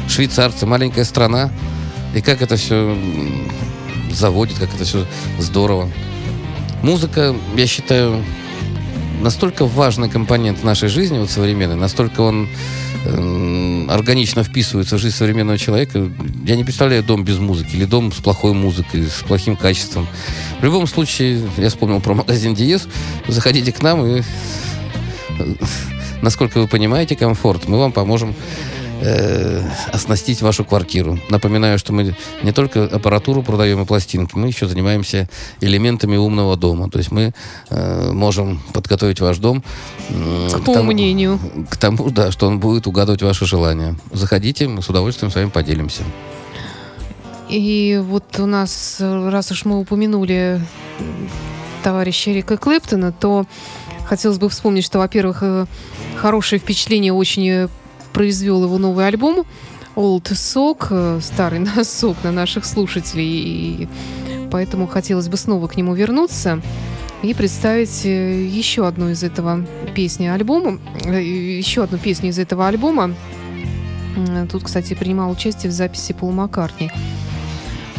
Швейцарцы, 0.09 0.67
маленькая 0.67 1.05
страна. 1.05 1.51
И 2.15 2.23
как 2.23 2.41
это 2.41 2.57
все 2.57 2.97
заводит, 4.11 4.59
как 4.59 4.75
это 4.75 4.85
все 4.85 5.07
здорово. 5.39 5.91
Музыка, 6.83 7.35
я 7.57 7.67
считаю, 7.67 8.25
настолько 9.21 9.67
важный 9.67 10.09
компонент 10.09 10.65
нашей 10.65 10.89
жизни, 10.89 11.19
вот 11.19 11.31
современной, 11.31 11.77
настолько 11.77 12.21
он 12.21 12.49
эм, 13.05 13.78
органично 13.89 14.45
вписывается 14.45 14.97
в 14.97 14.99
жизнь 14.99 15.17
современного 15.17 15.59
человека. 15.59 16.11
Я 16.45 16.57
не 16.57 16.65
представляю 16.65 17.03
дом 17.03 17.25
без 17.25 17.39
музыки 17.39 17.75
или 17.75 17.85
дом 17.85 18.13
с 18.13 18.17
плохой 18.17 18.53
музыкой, 18.53 19.07
с 19.07 19.23
плохим 19.27 19.57
качеством. 19.57 20.07
В 20.61 20.65
любом 20.65 20.87
случае, 20.87 21.43
я 21.57 21.69
вспомнил 21.69 22.01
про 22.01 22.15
магазин 22.15 22.55
Диез. 22.55 22.89
Заходите 23.27 23.73
к 23.73 23.83
нам 23.83 24.05
и, 24.05 24.21
э, 24.21 25.55
насколько 26.23 26.59
вы 26.59 26.69
понимаете 26.69 27.17
комфорт, 27.17 27.67
мы 27.69 27.79
вам 27.79 27.93
поможем 27.93 28.35
э, 29.01 29.63
оснастить 29.93 30.43
вашу 30.43 30.65
квартиру. 30.65 31.19
Напоминаю, 31.31 31.79
что 31.79 31.93
мы 31.93 32.15
не 32.43 32.53
только 32.53 32.85
аппаратуру 32.85 33.43
продаем 33.43 33.83
и 33.83 33.87
пластинки, 33.87 34.37
мы 34.37 34.49
еще 34.49 34.67
занимаемся 34.67 35.29
элементами 35.61 36.17
умного 36.17 36.57
дома. 36.57 36.91
То 36.91 36.99
есть 36.99 37.11
мы 37.11 37.33
э, 37.71 38.13
можем 38.13 38.61
подготовить 38.73 39.21
ваш 39.21 39.39
дом 39.39 39.63
м, 40.11 40.51
К 40.51 40.65
поумнению. 40.65 41.39
к 41.71 41.77
тому, 41.77 42.11
да, 42.11 42.31
что 42.33 42.47
он 42.47 42.59
будет 42.61 42.87
угадывать 42.87 43.23
ваши 43.23 43.47
желания. 43.47 43.97
Заходите, 44.13 44.69
мы 44.69 44.83
с 44.83 44.89
удовольствием 44.89 45.31
с 45.31 45.35
вами 45.35 45.49
поделимся. 45.49 46.03
И 47.49 48.01
вот 48.05 48.39
у 48.39 48.47
нас, 48.47 48.99
э, 49.01 49.29
раз 49.31 49.51
уж 49.51 49.65
мы 49.65 49.79
упомянули 49.81 50.61
товарища 51.83 52.31
Рика 52.31 52.57
Клэптона, 52.59 53.13
то 53.13 53.47
хотелось 54.07 54.39
бы 54.39 54.49
вспомнить, 54.49 54.85
что, 54.85 54.99
во-первых, 54.99 55.39
э, 55.43 55.67
хорошее 56.17 56.59
впечатление 56.59 57.13
очень 57.13 57.49
э, 57.49 57.69
произвел 58.19 58.65
его 58.65 58.79
новый 58.79 59.07
альбом 59.07 59.47
Old 59.95 60.25
Sock, 60.33 60.89
э, 60.91 61.21
старый 61.23 61.61
носок 61.77 62.17
на 62.25 62.33
наших 62.33 62.65
слушателей. 62.65 63.25
И 63.85 63.89
поэтому 64.51 64.89
хотелось 64.89 65.29
бы 65.29 65.37
снова 65.37 65.69
к 65.69 65.77
нему 65.77 65.95
вернуться 65.95 66.61
и 67.23 67.33
представить 67.33 68.05
э, 68.05 68.45
еще 68.45 68.89
одну 68.89 69.11
из 69.11 69.23
этого 69.23 69.65
песни 69.95 70.27
альбома, 70.27 70.81
э, 71.05 71.23
еще 71.23 71.85
одну 71.85 71.97
песню 71.99 72.31
из 72.31 72.41
этого 72.41 72.67
альбома. 72.67 73.15
Тут, 74.51 74.65
кстати, 74.65 74.95
принимал 74.95 75.31
участие 75.31 75.71
в 75.71 75.73
записи 75.73 76.13
Пол 76.13 76.33
Маккартни. 76.33 76.91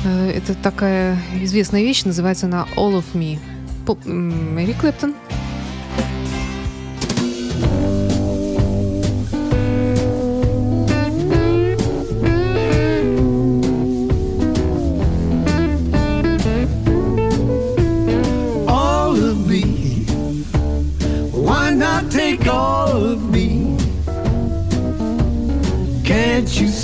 Это 0.03 0.53
такая 0.53 1.17
известная 1.43 1.81
вещь, 1.81 2.03
называется 2.03 2.47
она 2.47 2.67
All 2.75 2.91
of 2.91 3.05
Me. 3.13 3.39
Пол- 3.85 3.97
м, 4.05 4.59
Эрик 4.59 4.81
Клэптон. 4.81 5.15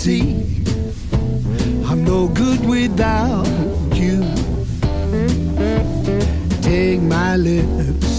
See? 0.06 0.46
I'm 1.90 2.04
no 2.04 2.28
good 2.28 2.62
without 2.64 3.48
you. 4.04 4.20
Take 6.62 7.02
my 7.02 7.36
lips. 7.38 8.12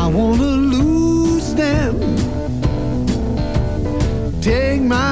I 0.00 0.02
wanna 0.16 0.52
lose 0.74 1.48
them. 1.54 1.94
Take 4.40 4.82
my 4.96 5.09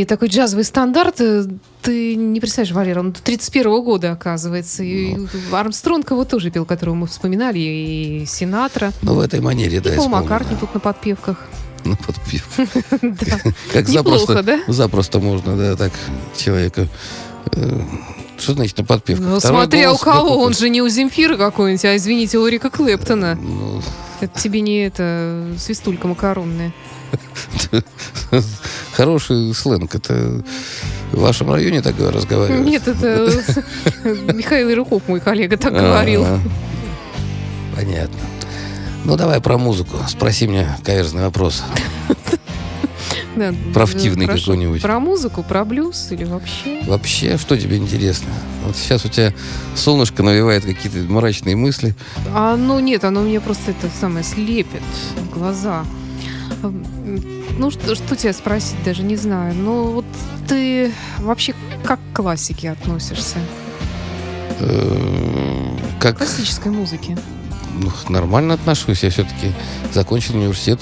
Me, 0.00 0.06
такой 0.06 0.28
джазовый 0.28 0.64
стандарт. 0.64 1.20
Э, 1.20 1.44
Ты 1.82 2.14
не 2.16 2.40
представляешь, 2.40 2.74
Валера, 2.74 3.00
он 3.00 3.12
31 3.12 3.82
года, 3.82 4.12
оказывается. 4.12 4.82
И 4.82 5.16
Армстронг 5.52 6.10
его 6.10 6.24
тоже 6.24 6.50
пел, 6.50 6.64
которого 6.64 6.94
мы 6.94 7.06
вспоминали, 7.06 7.58
и 7.58 8.24
Синатра. 8.26 8.92
Ну, 9.02 9.14
в 9.14 9.20
этой 9.20 9.40
манере, 9.40 9.80
да, 9.80 9.92
и 9.92 9.96
Пол. 9.96 10.08
Маккартни 10.08 10.56
тут 10.58 10.74
на 10.74 10.80
подпевках. 10.80 11.46
Ну, 11.84 11.96
подпев. 11.96 12.46
Да. 13.02 13.40
Как 13.72 13.88
запросто, 13.88 14.42
да? 14.42 14.60
запросто 14.68 15.18
можно, 15.18 15.56
да, 15.56 15.76
так 15.76 15.92
человека. 16.36 16.86
э, 17.56 17.80
Что 18.38 18.52
значит 18.52 18.76
на 18.76 18.84
подпевках? 18.84 19.26
Ну, 19.26 19.40
смотря 19.40 19.90
у 19.92 19.96
кого, 19.96 20.36
он 20.42 20.52
же 20.52 20.68
не 20.68 20.82
у 20.82 20.88
Земфира 20.90 21.38
какой-нибудь, 21.38 21.84
а, 21.86 21.96
извините, 21.96 22.36
у 22.38 22.46
Рика 22.46 22.68
Клэптона. 22.68 23.34
Ну, 23.36 23.80
Это 24.20 24.38
тебе 24.38 24.60
не 24.60 24.84
это 24.84 25.46
свистулька 25.58 26.06
макаронная. 26.06 26.74
Хороший 28.92 29.54
сленг. 29.54 29.94
Это 29.94 30.42
в 31.12 31.20
вашем 31.20 31.50
районе 31.52 31.82
так 31.82 31.94
разговаривают? 31.98 32.66
Нет, 32.66 32.86
это 32.86 33.30
Михаил 34.32 34.70
Ирухов, 34.70 35.06
мой 35.08 35.20
коллега, 35.20 35.56
так 35.56 35.72
говорил. 35.72 36.24
Ага. 36.24 36.40
Понятно. 37.76 38.18
Ну, 39.04 39.16
давай 39.16 39.40
про 39.40 39.56
музыку. 39.58 39.96
Спроси 40.08 40.46
меня 40.46 40.78
каверзный 40.84 41.22
вопрос. 41.22 41.64
Да, 43.36 43.54
Профтивный 43.72 44.26
хорошо. 44.26 44.52
какой-нибудь. 44.52 44.82
Про 44.82 44.98
музыку, 44.98 45.42
про 45.42 45.64
блюз 45.64 46.08
или 46.10 46.24
вообще? 46.24 46.82
Вообще, 46.84 47.38
что 47.38 47.56
тебе 47.56 47.76
интересно? 47.76 48.28
Вот 48.66 48.76
сейчас 48.76 49.04
у 49.04 49.08
тебя 49.08 49.32
солнышко 49.74 50.22
навевает 50.22 50.64
какие-то 50.64 50.98
мрачные 51.10 51.56
мысли. 51.56 51.94
А, 52.34 52.56
ну 52.56 52.80
нет, 52.80 53.04
оно 53.04 53.22
мне 53.22 53.40
просто 53.40 53.70
это 53.70 53.88
самое 54.00 54.24
слепит 54.24 54.82
глаза. 55.32 55.84
Ну, 56.62 57.70
что, 57.70 57.94
что 57.94 58.16
тебя 58.16 58.32
спросить, 58.32 58.76
даже 58.84 59.02
не 59.02 59.16
знаю. 59.16 59.54
Ну, 59.54 59.92
вот 59.92 60.04
ты 60.48 60.92
вообще 61.18 61.54
как 61.84 61.98
к 62.12 62.16
классике 62.16 62.70
относишься? 62.70 63.38
Э, 64.60 65.76
Как 66.00 66.16
К 66.16 66.18
классической 66.18 66.70
музыке. 66.72 67.16
ну, 67.78 67.90
нормально 68.08 68.54
отношусь. 68.54 69.02
Я 69.02 69.10
все-таки 69.10 69.52
закончил 69.92 70.36
университет 70.36 70.80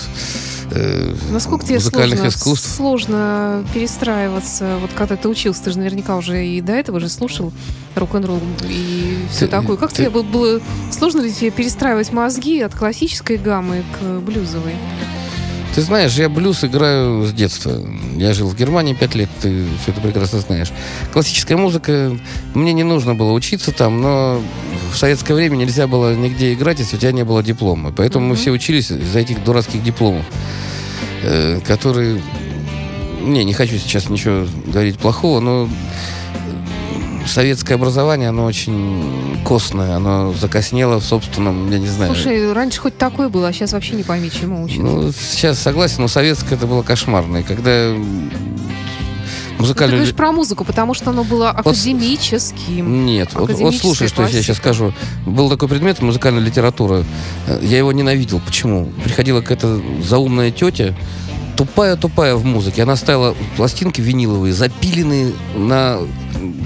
э, 0.72 1.14
Насколько 1.30 1.64
тебе 1.66 1.74
музыкальных 1.76 2.18
сложно, 2.18 2.36
искусств. 2.36 2.74
сложно 2.76 3.64
перестраиваться? 3.72 4.78
Вот 4.80 4.90
когда 4.96 5.16
ты 5.16 5.28
учился, 5.28 5.62
ты 5.64 5.70
же 5.72 5.78
наверняка 5.78 6.16
уже 6.16 6.44
и 6.46 6.60
до 6.60 6.72
этого 6.72 6.98
же 7.00 7.08
слушал 7.08 7.52
рок-н-ролл 7.94 8.40
и 8.68 9.18
все 9.30 9.46
Ты- 9.46 9.50
такое. 9.52 9.76
Как 9.76 9.90
ты- 9.92 9.96
тебе 10.02 10.10
было, 10.10 10.22
было 10.22 10.60
сложно 10.90 11.20
ли 11.20 11.32
тебе 11.32 11.50
перестраивать 11.50 12.12
мозги 12.12 12.60
от 12.60 12.74
классической 12.74 13.36
гаммы 13.36 13.84
к 13.98 14.20
блюзовой? 14.20 14.74
Ты 15.78 15.84
знаешь, 15.84 16.14
я 16.14 16.28
блюз 16.28 16.64
играю 16.64 17.24
с 17.24 17.32
детства. 17.32 17.80
Я 18.16 18.34
жил 18.34 18.48
в 18.48 18.56
Германии 18.56 18.94
пять 18.94 19.14
лет, 19.14 19.28
ты 19.40 19.64
все 19.80 19.92
это 19.92 20.00
прекрасно 20.00 20.40
знаешь. 20.40 20.72
Классическая 21.12 21.56
музыка, 21.56 22.18
мне 22.52 22.72
не 22.72 22.82
нужно 22.82 23.14
было 23.14 23.30
учиться 23.30 23.70
там, 23.70 24.00
но 24.02 24.42
в 24.92 24.96
советское 24.98 25.34
время 25.34 25.54
нельзя 25.54 25.86
было 25.86 26.16
нигде 26.16 26.52
играть, 26.52 26.80
если 26.80 26.96
у 26.96 26.98
тебя 26.98 27.12
не 27.12 27.24
было 27.24 27.44
диплома. 27.44 27.92
Поэтому 27.96 28.26
мы 28.26 28.32
Мгм. 28.32 28.40
все 28.40 28.50
учились 28.50 28.90
из-за 28.90 29.20
этих 29.20 29.44
дурацких 29.44 29.80
дипломов, 29.80 30.24
э, 31.22 31.60
которые... 31.64 32.20
Не, 33.22 33.44
не 33.44 33.52
хочу 33.52 33.78
сейчас 33.78 34.08
ничего 34.08 34.48
говорить 34.66 34.98
плохого, 34.98 35.38
но 35.38 35.68
советское 37.28 37.74
образование, 37.74 38.28
оно 38.30 38.44
очень 38.44 39.38
костное, 39.44 39.94
оно 39.96 40.32
закоснело 40.34 41.00
в 41.00 41.04
собственном, 41.04 41.70
я 41.70 41.78
не 41.78 41.86
знаю... 41.86 42.14
Слушай, 42.14 42.52
раньше 42.52 42.80
хоть 42.80 42.96
такое 42.98 43.28
было, 43.28 43.48
а 43.48 43.52
сейчас 43.52 43.72
вообще 43.72 43.94
не 43.94 44.02
пойми, 44.02 44.30
чему 44.30 44.64
учат. 44.64 44.78
Ну, 44.78 45.12
сейчас 45.12 45.58
согласен, 45.58 46.02
но 46.02 46.08
советское 46.08 46.54
это 46.56 46.66
было 46.66 46.82
кошмарно. 46.82 47.38
И 47.38 47.42
когда 47.42 47.70
м, 47.70 48.30
Ну, 49.58 49.66
ты 49.66 49.74
говоришь 49.74 50.14
про 50.14 50.32
музыку, 50.32 50.64
потому 50.64 50.94
что 50.94 51.10
оно 51.10 51.24
было 51.24 51.52
Вот 51.56 51.66
академическим. 51.66 53.04
Нет, 53.06 53.30
вот, 53.34 53.50
вот 53.50 53.74
слушай, 53.74 54.08
что 54.08 54.22
я 54.22 54.28
сейчас 54.28 54.58
классика. 54.58 54.62
скажу. 54.62 54.92
Был 55.26 55.48
такой 55.50 55.68
предмет 55.68 56.00
музыкальная 56.00 56.42
литература. 56.42 57.04
Э, 57.46 57.58
Я 57.62 57.78
его 57.78 57.92
ненавидел. 57.92 58.40
Почему? 58.40 58.86
Приходила 59.04 59.40
какая-то 59.40 59.80
заумная 60.02 60.50
тетя, 60.50 60.94
тупая-тупая 61.58 62.36
в 62.36 62.44
музыке. 62.44 62.84
Она 62.84 62.94
ставила 62.94 63.34
пластинки 63.56 64.00
виниловые, 64.00 64.54
запиленные 64.54 65.32
на 65.56 65.98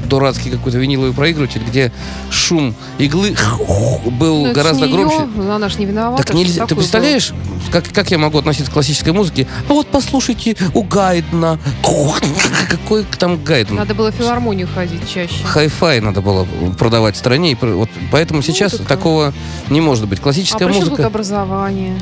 дурацкий 0.06 0.50
какой-то 0.50 0.76
виниловый 0.76 1.14
проигрыватель, 1.14 1.62
где 1.66 1.90
шум 2.30 2.74
иглы 2.98 3.34
был 4.04 4.42
Ну, 4.42 4.46
это 4.48 4.52
ж 4.60 4.62
гораздо 4.64 4.86
не 4.86 4.92
громче. 4.92 5.16
её, 5.16 5.52
она 5.54 5.68
ж 5.70 5.76
не 5.78 5.86
виновата. 5.86 6.22
Так 6.22 6.34
нельзя. 6.34 6.66
Ты 6.66 6.74
представляешь, 6.74 7.32
как, 7.70 7.88
как 7.88 8.10
я 8.10 8.18
могу 8.18 8.36
относиться 8.36 8.70
к 8.70 8.74
классической 8.74 9.14
музыке? 9.14 9.48
А 9.70 9.72
вот 9.72 9.86
послушайте 9.86 10.56
у 10.74 10.82
Гайдна. 10.82 11.58
Какой 12.68 13.04
там. 13.18 13.42
Гайден? 13.42 13.76
Надо 13.76 13.94
было 13.94 14.12
в 14.12 14.14
филармонию 14.14 14.68
ходить 14.72 15.08
чаще. 15.08 15.42
Хай-фай 15.44 16.00
надо 16.00 16.20
было 16.20 16.46
продавать 16.78 17.14
в 17.14 17.18
стране. 17.18 17.52
и 17.52 17.54
Вот 17.54 17.88
поэтому 18.10 18.42
сейчас 18.42 18.72
так, 18.72 18.86
такого 18.86 19.32
не 19.70 19.80
может 19.80 20.06
быть. 20.06 20.18
А 20.18 20.22
Классическая 20.22 20.68
тут 20.68 20.76
музыка. 20.76 21.06
образование? 21.06 21.98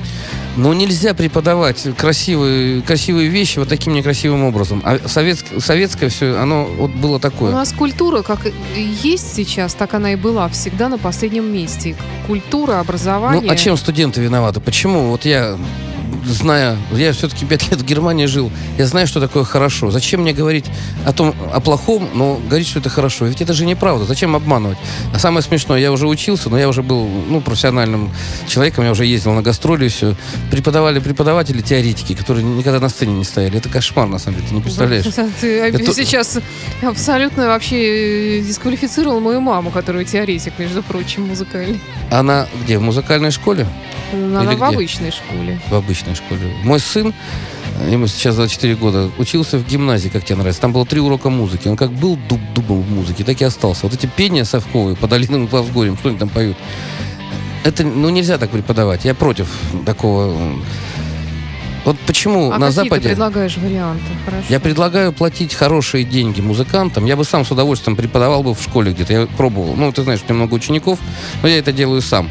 Но 0.56 0.74
нельзя 0.74 1.14
преподавать 1.14 1.86
красивые, 1.96 2.82
красивые 2.82 3.28
вещи 3.28 3.58
вот 3.58 3.68
таким 3.68 3.92
некрасивым 3.94 4.44
образом. 4.44 4.82
А 4.84 4.98
советское, 5.06 5.60
советское 5.60 6.08
все, 6.08 6.36
оно 6.36 6.64
вот 6.64 6.90
было 6.90 7.16
У 7.16 7.20
такое. 7.20 7.52
нас 7.52 7.72
культура, 7.72 8.22
как 8.22 8.40
есть 8.76 9.34
сейчас, 9.34 9.74
так 9.74 9.94
она 9.94 10.12
и 10.12 10.16
была 10.16 10.48
всегда 10.48 10.88
на 10.88 10.98
последнем 10.98 11.52
месте. 11.52 11.96
Культура, 12.26 12.80
образование. 12.80 13.42
Ну, 13.42 13.52
а 13.52 13.56
чем 13.56 13.76
студенты 13.76 14.20
виноваты? 14.20 14.60
Почему? 14.60 15.10
Вот 15.10 15.24
я, 15.24 15.56
зная, 16.24 16.76
я 16.92 17.12
все-таки 17.12 17.44
пять 17.46 17.70
лет 17.70 17.80
в 17.80 17.84
Германии 17.84 18.26
жил, 18.26 18.50
я 18.78 18.86
знаю, 18.86 19.06
что 19.06 19.20
такое 19.20 19.44
хорошо. 19.44 19.90
Зачем 19.90 20.20
мне 20.22 20.32
говорить 20.32 20.66
о 21.06 21.12
том, 21.12 21.34
о 21.52 21.60
плохом, 21.60 22.08
но 22.14 22.40
говорить, 22.48 22.68
что 22.68 22.78
это 22.78 22.88
хорошо? 22.90 23.26
Ведь 23.26 23.40
это 23.40 23.52
же 23.52 23.66
неправда. 23.66 24.04
Зачем 24.04 24.34
обманывать? 24.36 24.78
А 25.14 25.18
самое 25.18 25.42
смешное, 25.42 25.78
я 25.78 25.92
уже 25.92 26.06
учился, 26.06 26.48
но 26.50 26.58
я 26.58 26.68
уже 26.68 26.82
был, 26.82 27.08
ну, 27.28 27.40
профессиональным 27.40 28.10
человеком, 28.48 28.84
я 28.84 28.90
уже 28.92 29.04
ездил 29.06 29.32
на 29.32 29.42
гастроли 29.42 29.86
и 29.86 29.88
все. 29.88 30.14
Преподавали 30.50 30.98
преподаватели, 30.98 31.60
теоретики, 31.60 32.14
которые 32.14 32.44
никогда 32.44 32.80
на 32.80 32.88
сцене 32.88 33.12
не 33.14 33.24
стояли. 33.24 33.58
Это 33.58 33.68
кошмар, 33.68 34.06
на 34.08 34.18
самом 34.18 34.36
деле, 34.38 34.48
ты 34.48 34.54
не 34.54 34.60
представляешь. 34.60 35.04
Ты 35.40 35.60
Это- 35.60 35.94
сейчас 35.94 36.38
абсолютно 36.82 37.46
вообще 37.48 38.38
э, 38.38 38.40
дисквалифицировал 38.42 39.20
мою 39.20 39.40
маму, 39.40 39.70
которая 39.70 40.04
теоретик, 40.04 40.54
между 40.58 40.82
прочим, 40.82 41.28
музыкальный. 41.28 41.80
Она 42.10 42.46
где, 42.64 42.78
в 42.78 42.82
музыкальной 42.82 43.30
школе? 43.30 43.66
Она 44.12 44.42
Или 44.42 44.54
в 44.54 44.56
где? 44.56 44.64
обычной 44.64 45.10
школе. 45.12 45.60
в 45.70 45.74
обычной 45.74 46.09
школе. 46.14 46.40
Мой 46.64 46.80
сын, 46.80 47.14
ему 47.88 48.06
сейчас 48.06 48.36
24 48.36 48.74
года, 48.76 49.10
учился 49.18 49.58
в 49.58 49.66
гимназии, 49.66 50.08
как 50.08 50.24
тебе 50.24 50.36
нравится. 50.36 50.60
Там 50.60 50.72
было 50.72 50.86
три 50.86 51.00
урока 51.00 51.30
музыки. 51.30 51.68
Он 51.68 51.76
как 51.76 51.92
был 51.92 52.16
дуб 52.28 52.40
дубом 52.54 52.82
в 52.82 52.90
музыке, 52.90 53.24
так 53.24 53.40
и 53.40 53.44
остался. 53.44 53.86
Вот 53.86 53.94
эти 53.94 54.06
пения 54.06 54.44
совковые 54.44 54.96
по 54.96 55.08
долинам 55.08 55.44
и 55.44 55.48
по 55.48 55.62
взгорьям, 55.62 55.96
что 55.96 56.08
они 56.08 56.18
там 56.18 56.28
поют. 56.28 56.56
Это, 57.64 57.84
ну, 57.84 58.08
нельзя 58.08 58.38
так 58.38 58.50
преподавать. 58.50 59.04
Я 59.04 59.14
против 59.14 59.48
такого. 59.84 60.34
Вот 61.84 61.98
почему 62.06 62.52
А 62.52 62.58
на 62.58 62.66
какие 62.66 62.84
Западе... 62.84 63.02
ты 63.02 63.08
предлагаешь 63.10 63.56
варианты? 63.56 64.04
Хорошо. 64.24 64.44
Я 64.48 64.60
предлагаю 64.60 65.12
платить 65.12 65.54
хорошие 65.54 66.04
деньги 66.04 66.40
музыкантам. 66.40 67.06
Я 67.06 67.16
бы 67.16 67.24
сам 67.24 67.44
с 67.44 67.50
удовольствием 67.50 67.96
преподавал 67.96 68.42
бы 68.42 68.54
в 68.54 68.62
школе 68.62 68.92
где-то. 68.92 69.12
Я 69.12 69.26
пробовал. 69.26 69.74
Ну, 69.76 69.90
ты 69.92 70.02
знаешь, 70.02 70.20
у 70.20 70.24
меня 70.24 70.42
много 70.42 70.54
учеников, 70.54 70.98
но 71.42 71.48
я 71.48 71.58
это 71.58 71.72
делаю 71.72 72.02
сам. 72.02 72.30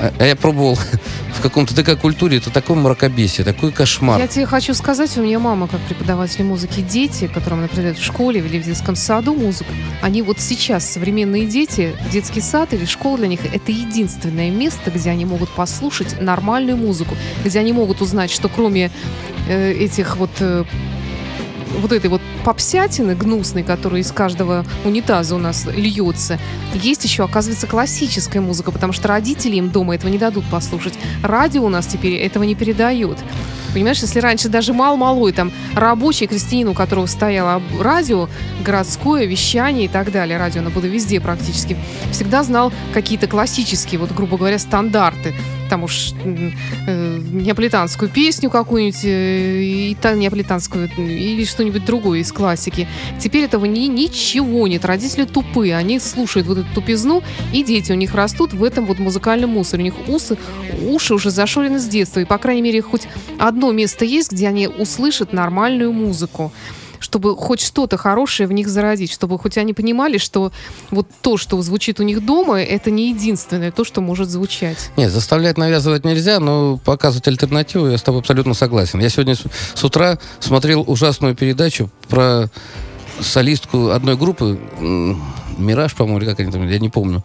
А 0.00 0.12
а 0.18 0.24
я 0.24 0.36
пробовал 0.36 0.78
в 1.34 1.40
каком-то 1.42 1.74
ТК-культуре. 1.74 2.38
Это 2.38 2.50
такое 2.50 2.76
мракобесие, 2.76 3.44
такой 3.44 3.72
кошмар. 3.72 4.20
Я 4.20 4.26
тебе 4.26 4.46
хочу 4.46 4.74
сказать, 4.74 5.16
у 5.16 5.22
меня 5.22 5.38
мама 5.38 5.68
как 5.68 5.80
преподаватель 5.80 6.44
музыки, 6.44 6.80
дети, 6.80 7.28
которым 7.32 7.66
преподает 7.66 7.98
в 7.98 8.04
школе 8.04 8.40
или 8.40 8.60
в 8.60 8.64
детском 8.64 8.96
саду 8.96 9.34
музыку, 9.34 9.70
они 10.02 10.22
вот 10.22 10.40
сейчас, 10.40 10.90
современные 10.90 11.46
дети, 11.46 11.94
детский 12.12 12.40
сад 12.40 12.72
или 12.74 12.84
школа 12.84 13.18
для 13.18 13.28
них, 13.28 13.40
это 13.44 13.72
единственное 13.72 14.50
место, 14.50 14.90
где 14.90 15.10
они 15.10 15.24
могут 15.24 15.50
послушать 15.50 16.20
нормальную 16.20 16.76
музыку, 16.76 17.16
где 17.44 17.58
они 17.58 17.72
могут 17.72 18.00
узнать, 18.00 18.30
что 18.30 18.48
кроме 18.48 18.90
э, 19.48 19.72
этих 19.72 20.16
вот 20.16 20.30
э, 20.40 20.64
вот 21.80 21.92
этой 21.92 22.10
вот 22.10 22.20
попсятины 22.44 23.14
гнусной, 23.14 23.62
которая 23.62 24.00
из 24.00 24.10
каждого 24.12 24.64
унитаза 24.84 25.34
у 25.34 25.38
нас 25.38 25.66
льется, 25.66 26.38
есть 26.74 27.04
еще, 27.04 27.24
оказывается, 27.24 27.66
классическая 27.66 28.40
музыка, 28.40 28.70
потому 28.70 28.92
что 28.92 29.08
родители 29.08 29.56
им 29.56 29.70
дома 29.70 29.94
этого 29.94 30.10
не 30.10 30.18
дадут 30.18 30.44
послушать. 30.50 30.94
Радио 31.22 31.64
у 31.64 31.68
нас 31.68 31.86
теперь 31.86 32.14
этого 32.14 32.44
не 32.44 32.54
передает. 32.54 33.18
Понимаешь, 33.72 34.00
если 34.00 34.20
раньше 34.20 34.48
даже 34.48 34.72
мал-малой, 34.72 35.32
там, 35.32 35.52
рабочий 35.74 36.26
крестьянин, 36.26 36.68
у 36.68 36.74
которого 36.74 37.04
стояло 37.04 37.60
радио, 37.78 38.28
городское 38.64 39.26
вещание 39.26 39.84
и 39.84 39.88
так 39.88 40.10
далее, 40.12 40.38
радио, 40.38 40.62
оно 40.62 40.70
было 40.70 40.86
везде 40.86 41.20
практически, 41.20 41.76
всегда 42.10 42.42
знал 42.42 42.72
какие-то 42.94 43.26
классические, 43.26 44.00
вот, 44.00 44.12
грубо 44.12 44.38
говоря, 44.38 44.58
стандарты. 44.58 45.34
Там 45.68 45.84
уж 45.84 46.12
э, 46.24 47.18
неаполитанскую 47.32 48.10
песню 48.10 48.50
какую-нибудь, 48.50 49.04
э, 49.04 49.62
и 49.62 49.96
та 50.00 50.14
неаполитанскую, 50.14 50.88
или 50.96 51.44
что-нибудь 51.44 51.84
другое 51.84 52.20
из 52.20 52.32
классики. 52.32 52.86
Теперь 53.18 53.44
этого 53.44 53.64
ни, 53.64 53.86
ничего 53.86 54.66
нет. 54.68 54.84
Родители 54.84 55.24
тупые, 55.24 55.76
они 55.76 55.98
слушают 55.98 56.46
вот 56.46 56.58
эту 56.58 56.68
тупизну, 56.74 57.22
и 57.52 57.64
дети 57.64 57.92
у 57.92 57.96
них 57.96 58.14
растут 58.14 58.52
в 58.52 58.62
этом 58.62 58.86
вот 58.86 58.98
музыкальном 58.98 59.50
мусоре. 59.50 59.82
У 59.82 59.84
них 59.84 59.94
усы, 60.08 60.36
уши 60.82 61.14
уже 61.14 61.30
зашорены 61.30 61.78
с 61.78 61.86
детства, 61.86 62.20
и, 62.20 62.24
по 62.24 62.38
крайней 62.38 62.62
мере, 62.62 62.82
хоть 62.82 63.08
одно 63.38 63.72
место 63.72 64.04
есть, 64.04 64.32
где 64.32 64.48
они 64.48 64.68
услышат 64.68 65.32
нормальную 65.32 65.92
музыку 65.92 66.52
чтобы 67.00 67.36
хоть 67.36 67.60
что-то 67.60 67.96
хорошее 67.96 68.46
в 68.48 68.52
них 68.52 68.68
зародить, 68.68 69.12
чтобы 69.12 69.38
хоть 69.38 69.58
они 69.58 69.72
понимали, 69.72 70.18
что 70.18 70.52
вот 70.90 71.08
то, 71.22 71.36
что 71.36 71.60
звучит 71.62 72.00
у 72.00 72.02
них 72.02 72.24
дома, 72.24 72.60
это 72.60 72.90
не 72.90 73.10
единственное 73.10 73.70
то, 73.72 73.84
что 73.84 74.00
может 74.00 74.28
звучать. 74.28 74.90
Нет, 74.96 75.10
заставлять, 75.10 75.58
навязывать 75.58 76.04
нельзя, 76.04 76.40
но 76.40 76.78
показывать 76.84 77.28
альтернативу 77.28 77.88
я 77.88 77.98
с 77.98 78.02
тобой 78.02 78.20
абсолютно 78.20 78.54
согласен. 78.54 79.00
Я 79.00 79.08
сегодня 79.08 79.34
с, 79.34 79.42
с 79.74 79.84
утра 79.84 80.18
смотрел 80.40 80.84
ужасную 80.86 81.34
передачу 81.34 81.90
про 82.08 82.48
солистку 83.20 83.90
одной 83.90 84.16
группы, 84.16 84.58
Мираж, 85.58 85.94
по-моему, 85.94 86.18
или 86.18 86.26
как 86.26 86.40
они 86.40 86.52
там, 86.52 86.68
я 86.68 86.78
не 86.78 86.90
помню. 86.90 87.24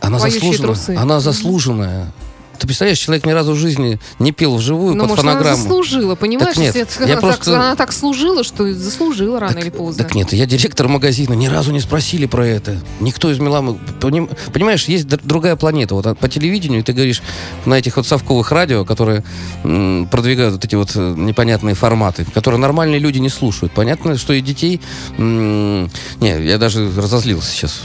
Она 0.00 0.18
Поющие 0.18 0.40
заслуженная. 0.40 0.66
трусы. 0.74 0.96
Она 0.96 1.20
заслуженная. 1.20 2.12
Ты 2.58 2.66
представляешь, 2.66 2.98
человек 2.98 3.26
ни 3.26 3.32
разу 3.32 3.52
в 3.52 3.56
жизни 3.56 3.98
не 4.18 4.32
пел 4.32 4.56
вживую 4.56 4.94
Ну, 4.94 5.00
под 5.00 5.10
может, 5.10 5.24
она 5.24 5.32
фонограмму. 5.32 5.62
заслужила, 5.62 6.14
понимаешь? 6.14 6.54
Так 6.54 6.62
нет, 6.62 6.74
если 6.76 7.06
я 7.06 7.12
она, 7.12 7.20
просто- 7.20 7.44
так, 7.44 7.54
она 7.54 7.76
так 7.76 7.92
служила, 7.92 8.44
что 8.44 8.72
заслужила 8.72 9.40
рано 9.40 9.58
или 9.58 9.70
поздно. 9.70 10.04
Так 10.04 10.14
нет, 10.14 10.32
я 10.32 10.46
директор 10.46 10.88
магазина, 10.88 11.34
ни 11.34 11.46
разу 11.46 11.72
не 11.72 11.80
спросили 11.80 12.26
про 12.26 12.46
это. 12.46 12.80
Никто 13.00 13.30
из 13.30 13.38
поним- 13.38 14.30
Понимаешь, 14.52 14.84
есть 14.86 15.06
другая 15.06 15.56
планета. 15.56 15.94
Вот 15.94 16.18
по 16.18 16.28
телевидению 16.28 16.82
ты 16.82 16.92
говоришь 16.92 17.22
на 17.64 17.74
этих 17.74 17.96
вот 17.96 18.06
совковых 18.06 18.50
радио, 18.52 18.84
которые 18.84 19.22
продвигают 19.62 20.54
вот 20.54 20.64
эти 20.64 20.74
вот 20.74 20.92
э, 20.94 21.14
непонятные 21.16 21.74
форматы, 21.74 22.24
которые 22.32 22.60
нормальные 22.60 22.98
люди 22.98 23.18
не 23.18 23.28
слушают. 23.28 23.72
Понятно, 23.72 24.16
что 24.16 24.32
и 24.32 24.40
детей... 24.40 24.80
Не, 25.18 25.88
я 26.20 26.58
даже 26.58 26.90
разозлился 26.96 27.50
сейчас. 27.50 27.80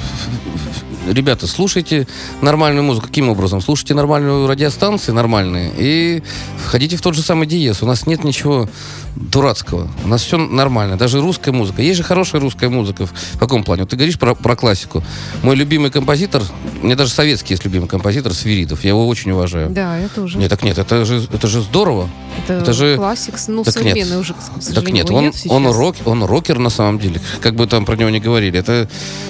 Ребята, 1.08 1.48
слушайте 1.48 2.08
нормальную 2.42 2.84
музыку. 2.84 3.08
Каким 3.08 3.30
образом? 3.30 3.60
Слушайте 3.62 3.96
нормальную 3.96 4.48
радиостанции, 4.48 5.12
нормальные, 5.12 5.72
и 5.78 6.24
входите 6.64 6.96
в 6.96 7.02
тот 7.02 7.16
же 7.16 7.24
самый 7.24 7.48
диез. 7.48 7.82
У 7.82 7.88
нас 7.88 8.06
нет 8.06 8.24
ничего 8.24 8.70
дурацкого. 9.16 9.90
У 10.04 10.08
нас 10.08 10.22
все 10.22 10.38
нормально. 10.38 10.98
Даже 10.98 11.20
русская 11.20 11.52
музыка. 11.52 11.82
Есть 11.82 11.98
же 11.98 12.04
хорошая 12.04 12.40
русская 12.42 12.70
музыка. 12.70 13.08
В 13.08 13.38
каком 13.40 13.64
плане? 13.64 13.84
Вот 13.84 13.90
ты 13.90 13.96
говоришь 13.96 14.18
про, 14.20 14.36
про 14.36 14.56
классику. 14.56 15.04
Мой 15.42 15.56
любимый 15.56 15.92
композитор, 15.92 16.44
мне 16.82 16.96
даже 16.96 17.12
советский 17.12 17.54
есть 17.54 17.66
любимый 17.66 17.88
композитор, 17.88 18.34
Свиридов. 18.34 18.84
Я 18.84 18.90
его 18.90 19.08
очень 19.08 19.32
уважаю. 19.32 19.70
Да, 19.70 19.98
я 19.98 20.08
тоже. 20.08 20.38
Нет, 20.38 20.50
так 20.50 20.64
нет, 20.64 20.78
это 20.78 21.04
же, 21.06 21.28
это 21.34 21.48
же 21.48 21.62
здорово. 21.62 22.10
это, 22.44 22.54
это 22.54 22.74
же- 22.74 22.96
классик, 22.96 23.36
ну, 23.48 23.64
Так 23.64 23.76
нет. 23.76 23.84
современный 23.84 24.18
уже, 24.20 24.34
к 24.34 24.38
сожалению, 24.62 24.76
Так 24.76 24.94
нет, 24.94 25.12
он, 25.12 25.24
нет 25.26 25.36
он, 25.48 25.68
рок, 25.68 25.96
он 26.06 26.24
рокер 26.24 26.60
на 26.60 26.70
самом 26.70 27.00
деле. 27.00 27.20
Как 27.42 27.56
бы 27.56 27.68
там 27.68 27.86
про 27.86 27.96
него 27.96 28.10
не 28.10 28.20
говорили. 28.20 28.60
Это 28.60 28.88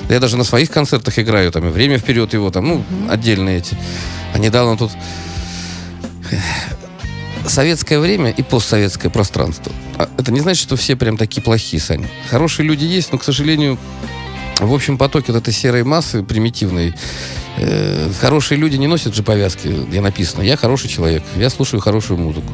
я 0.10 0.20
даже 0.20 0.38
на 0.38 0.44
своих 0.44 0.70
концертах 0.70 1.18
играю, 1.18 1.52
там 1.52 1.61
и 1.66 1.72
время 1.72 1.98
вперед 1.98 2.34
его, 2.34 2.52
там, 2.52 2.68
ну, 2.68 2.84
отдельные 3.10 3.60
эти. 3.60 3.78
А 4.34 4.40
недавно 4.40 4.78
тут 4.78 4.92
советское 7.46 8.00
время 8.00 8.32
и 8.32 8.44
постсоветское 8.44 9.10
пространство. 9.10 9.72
А 9.98 10.10
Это 10.18 10.32
не 10.32 10.40
значит, 10.40 10.62
что 10.62 10.76
все 10.76 10.96
прям 10.96 11.18
такие 11.18 11.42
плохие, 11.42 11.82
Саня. 11.82 12.08
Хорошие 12.30 12.66
люди 12.66 12.86
есть, 12.86 13.12
но, 13.12 13.18
к 13.18 13.24
сожалению, 13.24 13.78
в 14.60 14.74
общем 14.74 14.98
потоке 14.98 15.32
вот 15.32 15.42
этой 15.42 15.54
серой 15.54 15.84
массы 15.84 16.24
примитивной 16.24 16.94
э, 17.58 18.10
хорошие 18.20 18.58
люди 18.58 18.78
не 18.78 18.88
носят 18.88 19.16
же 19.16 19.24
повязки, 19.24 19.68
где 19.68 20.02
написано 20.02 20.44
«Я 20.44 20.56
хороший 20.56 20.88
человек, 20.88 21.24
я 21.36 21.50
слушаю 21.50 21.82
хорошую 21.82 22.20
музыку». 22.20 22.54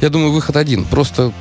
Я 0.00 0.08
думаю, 0.08 0.32
выход 0.32 0.56
один. 0.56 0.84
Просто 0.84 1.32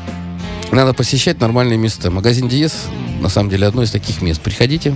надо 0.72 0.94
посещать 0.94 1.40
нормальные 1.40 1.78
места. 1.78 2.12
Магазин 2.12 2.48
Диез, 2.50 2.74
на 3.22 3.30
самом 3.30 3.50
деле, 3.50 3.68
одно 3.68 3.84
из 3.84 3.92
таких 3.92 4.22
мест. 4.22 4.42
Приходите. 4.42 4.96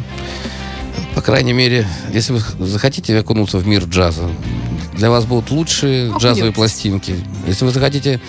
По 1.15 1.21
крайней 1.21 1.53
мере, 1.53 1.87
если 2.11 2.33
вы 2.33 2.65
захотите 2.65 3.17
окунуться 3.17 3.57
в 3.57 3.67
мир 3.67 3.83
джаза, 3.85 4.29
для 4.93 5.09
вас 5.09 5.25
будут 5.25 5.51
лучшие 5.51 6.07
джазовые 6.09 6.49
Окунетесь. 6.51 6.55
пластинки. 6.55 7.15
Если 7.47 7.65
вы 7.65 7.71
захотите 7.71 8.19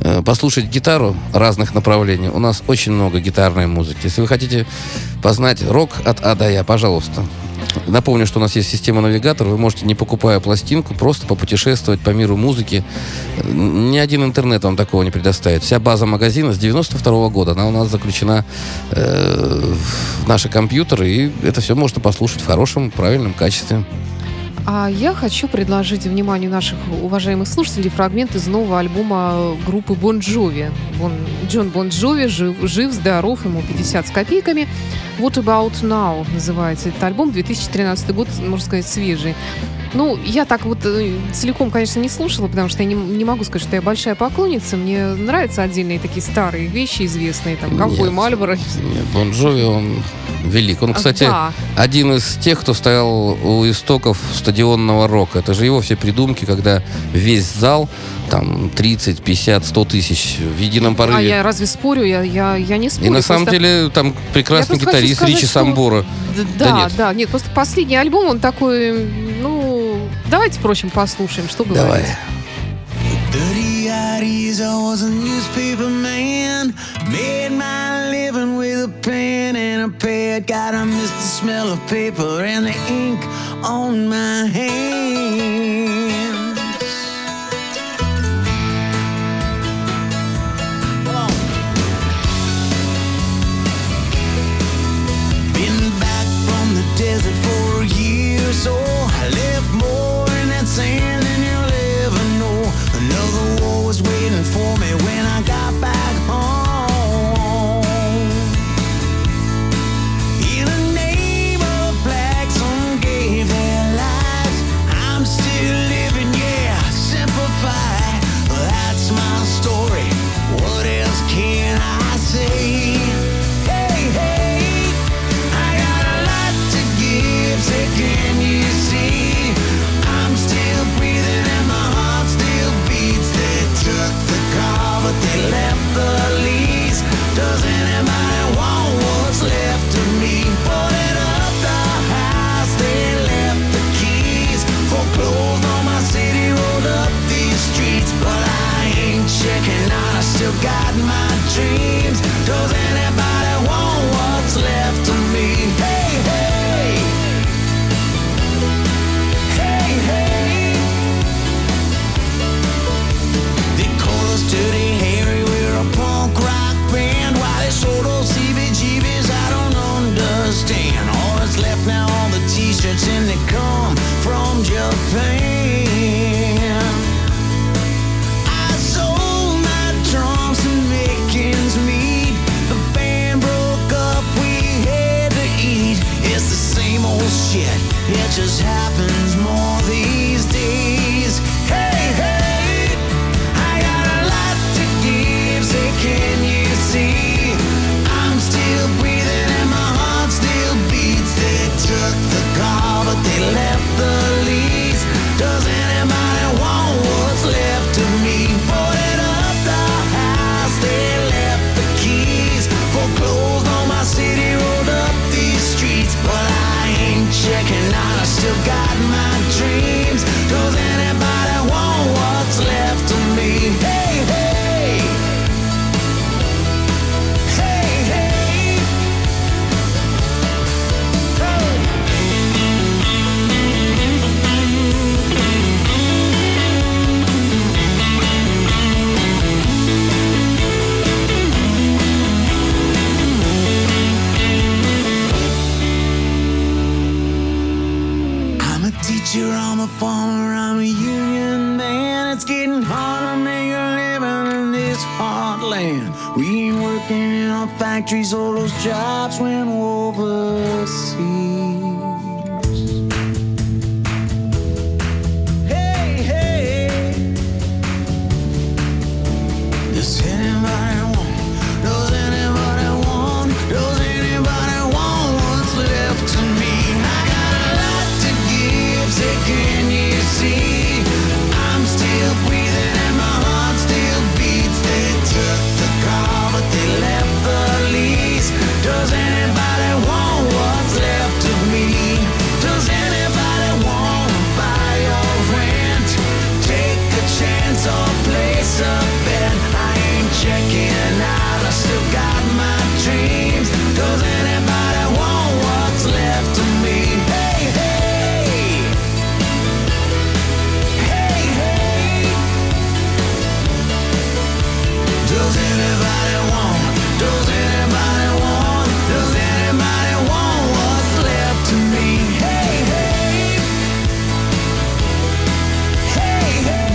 э, 0.00 0.22
послушать 0.22 0.66
гитару 0.66 1.16
разных 1.32 1.74
направлений, 1.74 2.28
у 2.28 2.38
нас 2.38 2.62
очень 2.66 2.92
много 2.92 3.20
гитарной 3.20 3.66
музыки. 3.66 4.00
Если 4.04 4.20
вы 4.20 4.28
хотите 4.28 4.66
познать 5.22 5.62
рок 5.68 5.90
от 6.04 6.20
А 6.20 6.34
до 6.34 6.50
Я, 6.50 6.64
пожалуйста. 6.64 7.24
Напомню, 7.86 8.26
что 8.26 8.38
у 8.38 8.42
нас 8.42 8.56
есть 8.56 8.68
система 8.68 9.00
навигатор. 9.00 9.46
Вы 9.46 9.58
можете, 9.58 9.86
не 9.86 9.94
покупая 9.94 10.40
пластинку, 10.40 10.94
просто 10.94 11.26
попутешествовать 11.26 12.00
по 12.00 12.10
миру 12.10 12.36
музыки. 12.36 12.84
Ни 13.44 13.98
один 13.98 14.24
интернет 14.24 14.64
вам 14.64 14.76
такого 14.76 15.02
не 15.02 15.10
предоставит. 15.10 15.62
Вся 15.62 15.78
база 15.78 16.06
магазина 16.06 16.52
с 16.52 16.58
92 16.58 17.28
года, 17.28 17.52
она 17.52 17.66
у 17.66 17.70
нас 17.70 17.88
заключена 17.88 18.44
э, 18.90 19.74
в 20.24 20.28
наши 20.28 20.48
компьютеры, 20.48 21.10
и 21.10 21.32
это 21.42 21.60
все 21.60 21.74
можно 21.74 22.00
послушать 22.00 22.40
в 22.42 22.46
хорошем, 22.46 22.90
правильном 22.90 23.34
качестве. 23.34 23.84
А 24.66 24.88
я 24.88 25.14
хочу 25.14 25.48
предложить 25.48 26.04
вниманию 26.04 26.50
наших 26.50 26.78
уважаемых 27.02 27.48
слушателей 27.48 27.90
фрагмент 27.90 28.34
из 28.34 28.46
нового 28.46 28.78
альбома 28.78 29.56
группы 29.66 29.94
Бон 29.94 30.18
Джови. 30.18 30.70
Бон, 30.98 31.12
Джон 31.48 31.70
Бон 31.70 31.88
Джови 31.88 32.26
жив, 32.26 32.56
жив, 32.62 32.92
здоров, 32.92 33.44
ему 33.44 33.62
50 33.62 34.06
с 34.06 34.10
копейками. 34.10 34.68
What 35.18 35.34
About 35.34 35.82
Now 35.82 36.26
называется 36.32 36.90
этот 36.90 37.02
альбом, 37.02 37.32
2013 37.32 38.14
год, 38.14 38.28
можно 38.40 38.64
сказать, 38.64 38.86
свежий. 38.86 39.34
Ну, 39.92 40.16
я 40.24 40.44
так 40.44 40.64
вот 40.66 40.78
э, 40.84 41.16
целиком, 41.32 41.70
конечно, 41.70 41.98
не 41.98 42.08
слушала, 42.08 42.46
потому 42.46 42.68
что 42.68 42.82
я 42.82 42.88
не, 42.88 42.94
не 42.94 43.24
могу 43.24 43.42
сказать, 43.44 43.66
что 43.66 43.74
я 43.76 43.82
большая 43.82 44.14
поклонница. 44.14 44.76
Мне 44.76 45.04
нравятся 45.14 45.62
отдельные 45.62 45.98
такие 45.98 46.22
старые 46.22 46.66
вещи 46.68 47.06
известные, 47.06 47.56
там, 47.56 47.76
Ковбой. 47.76 48.10
Мальборо. 48.10 48.54
Нет, 48.56 49.04
Бон 49.12 49.32
Джови, 49.32 49.62
он 49.62 50.02
велик. 50.44 50.82
Он, 50.82 50.94
кстати, 50.94 51.24
Да. 51.24 51.52
один 51.76 52.12
из 52.14 52.36
тех, 52.36 52.60
кто 52.60 52.72
стоял 52.72 53.30
у 53.44 53.68
истоков 53.68 54.18
стадионного 54.34 55.08
рока. 55.08 55.40
Это 55.40 55.54
же 55.54 55.64
его 55.64 55.80
все 55.80 55.96
придумки, 55.96 56.44
когда 56.44 56.82
весь 57.12 57.44
зал, 57.46 57.88
там, 58.30 58.70
30, 58.70 59.22
50, 59.22 59.66
100 59.66 59.84
тысяч 59.86 60.36
в 60.38 60.60
едином 60.60 60.94
порыве. 60.94 61.18
А 61.18 61.20
я 61.20 61.42
разве 61.42 61.66
спорю? 61.66 62.04
Я, 62.04 62.22
я, 62.22 62.54
я 62.56 62.76
не 62.78 62.88
спорю. 62.90 63.08
И 63.08 63.10
на 63.10 63.22
самом 63.22 63.44
просто- 63.44 63.60
деле 63.60 63.90
там 63.90 64.14
прекрасный 64.32 64.78
гитарист 64.78 65.16
сказать, 65.16 65.34
Ричи 65.34 65.46
что- 65.46 65.54
Самбора. 65.54 66.04
Да 66.36 66.64
Да, 66.64 66.76
нет. 66.82 66.92
да, 66.96 67.12
нет, 67.12 67.28
просто 67.28 67.50
последний 67.50 67.96
альбом, 67.96 68.28
он 68.28 68.38
такой, 68.38 69.04
давайте, 70.30 70.58
впрочем, 70.58 70.90
послушаем, 70.90 71.48
что 71.48 71.64
Давай. 71.64 71.84
говорить. 71.84 72.06
Dirty-eyed 73.32 74.22
ears, 74.22 74.60
I 74.60 75.08
newspaper 75.08 75.88
man. 75.88 76.20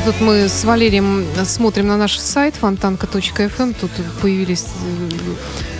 Тут 0.06 0.22
мы 0.22 0.48
с 0.48 0.63
Валерием 0.63 1.26
смотрим 1.46 1.88
на 1.88 1.98
наш 1.98 2.20
сайт 2.20 2.56
фонтанка.фм. 2.56 3.74
Тут 3.82 3.89
появились 4.22 4.65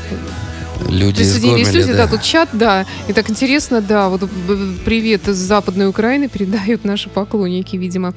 э, 0.10 0.90
Люди 0.90 1.18
присоединились 1.18 1.68
Гомеля, 1.68 1.86
люди, 1.88 1.94
да. 1.98 2.08
тут 2.08 2.22
чат, 2.24 2.50
да. 2.54 2.86
И 3.08 3.14
так 3.14 3.30
интересно, 3.30 3.82
да, 3.82 4.10
вот 4.10 4.24
б- 4.24 4.78
привет 4.84 5.28
из 5.28 5.38
Западной 5.38 5.88
Украины 5.88 6.28
передают 6.28 6.84
наши 6.86 7.10
поклонники, 7.10 7.76
видимо. 7.76 8.14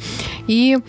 И 0.47 0.79
э, 0.79 0.81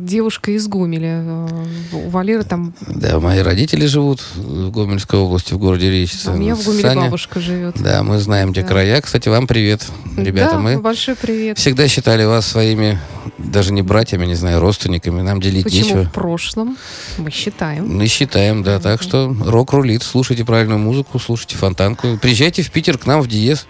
девушка 0.00 0.50
из 0.52 0.66
Гомеля. 0.68 1.22
э, 1.24 1.48
у 1.92 2.08
Валеры 2.10 2.44
там, 2.44 2.72
Да, 2.80 3.18
мои 3.20 3.40
родители 3.40 3.86
живут 3.86 4.20
в 4.36 4.70
Гомельской 4.70 5.18
области, 5.18 5.52
в 5.54 5.58
городе 5.58 5.90
Речица. 5.90 6.30
а 6.32 6.34
у 6.34 6.36
меня 6.38 6.54
в 6.54 6.64
Гомеле 6.64 6.82
Саня. 6.82 7.00
бабушка 7.02 7.40
живет. 7.40 7.76
Да, 7.80 8.02
мы 8.02 8.18
знаем 8.18 8.54
те 8.54 8.62
Да. 8.62 8.68
края. 8.68 9.00
Кстати, 9.00 9.28
вам 9.28 9.46
привет, 9.46 9.86
ребята. 10.16 10.52
да, 10.54 10.60
мы 10.60 10.78
большой 10.78 11.16
привет. 11.16 11.58
всегда 11.58 11.88
считали 11.88 12.24
вас 12.24 12.46
своими, 12.46 12.98
даже 13.38 13.72
не 13.72 13.82
братьями, 13.82 14.26
не 14.26 14.34
знаю, 14.34 14.60
родственниками. 14.60 15.20
Нам 15.22 15.40
делить 15.40 15.64
Почему 15.64 15.84
нечего. 15.84 16.04
в 16.04 16.12
прошлом 16.12 16.76
мы 17.18 17.30
считаем. 17.30 17.88
Мы 17.96 18.06
считаем, 18.06 18.62
да. 18.62 18.78
Так 18.80 19.02
что 19.02 19.34
рок 19.44 19.72
рулит. 19.72 20.02
Слушайте 20.02 20.44
правильную 20.44 20.78
музыку, 20.78 21.18
слушайте 21.18 21.56
фонтанку. 21.56 22.18
Приезжайте 22.20 22.62
в 22.62 22.70
Питер 22.70 22.98
к 22.98 23.06
нам 23.06 23.20
в 23.22 23.28
Диез. 23.28 23.66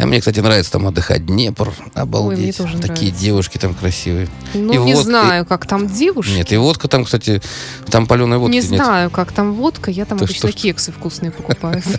А 0.00 0.06
мне, 0.06 0.20
кстати, 0.20 0.38
нравится 0.38 0.70
там 0.70 0.86
отдыхать. 0.86 1.26
Днепр, 1.26 1.72
обалдеть. 1.94 2.38
мне 2.38 2.52
тоже 2.52 2.74
Такие 2.78 2.94
нравится. 3.10 3.20
девушки 3.20 3.58
там 3.58 3.74
красивые. 3.74 4.28
Ну, 4.54 4.72
И 4.72 4.76
не 4.78 4.94
вот- 4.94 5.04
знаю, 5.04 5.44
как 5.44 5.66
там 5.66 5.88
девушки. 5.88 6.30
Нет, 6.30 6.52
и 6.52 6.56
водка 6.56 6.86
там, 6.86 7.04
кстати, 7.04 7.42
там 7.90 8.06
паленая 8.06 8.38
водка 8.38 8.52
не 8.52 8.58
нет. 8.60 8.66
знаю, 8.68 9.10
как 9.10 9.32
там 9.32 9.54
водка. 9.54 9.90
Я 9.90 10.04
там 10.04 10.18
Да 10.18 10.24
обычно 10.24 10.48
что 10.50 10.56
кексы 10.56 10.92
вкусные 10.92 11.32
покупаю. 11.32 11.82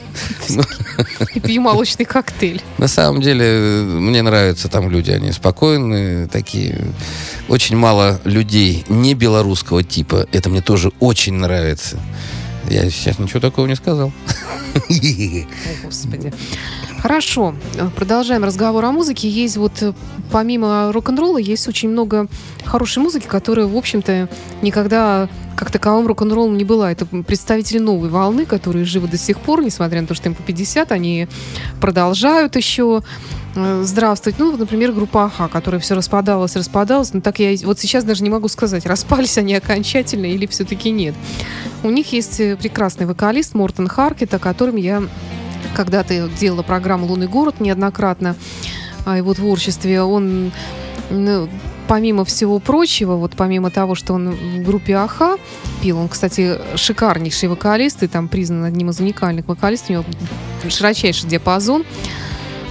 Ну. 0.50 0.64
И 1.36 1.40
пью 1.42 1.62
молочный 1.62 2.06
коктейль. 2.06 2.62
На 2.78 2.88
самом 2.88 3.22
деле, 3.22 3.84
мне 3.84 4.22
нравятся 4.22 4.68
там 4.70 4.90
люди. 4.90 5.12
Они 5.12 5.32
спокойные, 5.34 6.28
такие. 6.28 6.80
Очень 7.50 7.76
мало 7.76 8.20
людей 8.24 8.86
не 8.88 9.14
белорусского 9.14 9.84
типа. 9.84 10.26
Это 10.32 10.50
мне 10.50 10.62
тоже 10.62 10.92
очень 11.00 11.34
нравится. 11.34 12.00
Я 12.70 12.90
сейчас 12.90 13.20
ничего 13.20 13.40
такого 13.42 13.68
не 13.68 13.76
сказал. 13.76 14.12
О, 14.76 14.82
Господи. 15.84 16.34
Хорошо, 17.02 17.56
продолжаем 17.96 18.44
разговор 18.44 18.84
о 18.84 18.92
музыке. 18.92 19.30
Есть 19.30 19.56
вот, 19.56 19.82
э, 19.82 19.94
помимо 20.34 20.92
рок-н-ролла, 20.92 21.38
есть 21.38 21.66
очень 21.70 21.88
много 21.90 22.28
хорошей 22.66 23.02
музыки, 23.02 23.26
которая, 23.26 23.68
в 23.68 23.78
общем-то, 23.78 24.28
никогда 24.62 25.30
как 25.56 25.72
таковым 25.72 26.08
рок-н-роллом 26.08 26.58
не 26.58 26.66
была. 26.66 26.92
Это 26.92 27.06
представители 27.06 27.80
новой 27.80 28.10
волны, 28.10 28.46
которые 28.46 28.84
живы 28.84 29.08
до 29.08 29.18
сих 29.18 29.40
пор, 29.40 29.64
несмотря 29.64 30.02
на 30.02 30.08
то, 30.08 30.14
что 30.14 30.28
им 30.28 30.36
по 30.36 30.44
50, 30.44 30.92
они 30.92 31.30
продолжают 31.80 32.58
еще 32.58 33.02
э, 33.56 33.84
здравствовать. 33.86 34.38
Ну, 34.38 34.52
вот, 34.52 34.60
например, 34.60 34.92
группа 34.92 35.24
Аха, 35.24 35.48
которая 35.48 35.80
все 35.80 35.96
распадалась, 35.96 36.58
распадалась. 36.58 37.14
Но 37.14 37.22
так 37.22 37.40
я 37.40 37.56
вот 37.64 37.80
сейчас 37.80 38.04
даже 38.04 38.24
не 38.24 38.30
могу 38.30 38.50
сказать, 38.50 38.86
распались 38.86 39.38
они 39.38 39.56
окончательно 39.56 40.26
или 40.26 40.46
все-таки 40.48 40.92
нет. 40.92 41.16
У 41.82 41.90
них 41.92 42.12
есть 42.12 42.42
э, 42.42 42.58
прекрасный 42.58 43.06
вокалист 43.06 43.54
Мортон 43.54 43.88
Харкет, 43.88 44.34
о 44.34 44.40
котором 44.40 44.76
я 44.76 45.02
когда-то 45.76 46.28
делала 46.40 46.64
программу 46.64 47.06
«Лунный 47.08 47.28
город» 47.28 47.60
неоднократно 47.60 48.36
о 49.06 49.18
его 49.18 49.34
творчестве. 49.34 50.02
Он, 50.02 50.52
ну, 51.10 51.50
помимо 51.88 52.26
всего 52.26 52.60
прочего, 52.60 53.16
вот 53.16 53.34
помимо 53.36 53.72
того, 53.72 53.96
что 53.96 54.14
он 54.14 54.30
в 54.32 54.64
группе 54.64 54.94
Аха 54.94 55.38
пил, 55.82 55.98
он, 56.00 56.08
кстати, 56.10 56.58
шикарнейший 56.76 57.50
вокалист 57.50 58.04
и 58.04 58.08
там 58.08 58.28
признан 58.28 58.64
одним 58.66 58.90
из 58.90 59.00
уникальных 59.00 59.48
вокалистов, 59.48 59.90
у 59.90 59.94
него 59.94 60.06
широчайший 60.70 61.30
диапазон. 61.30 61.84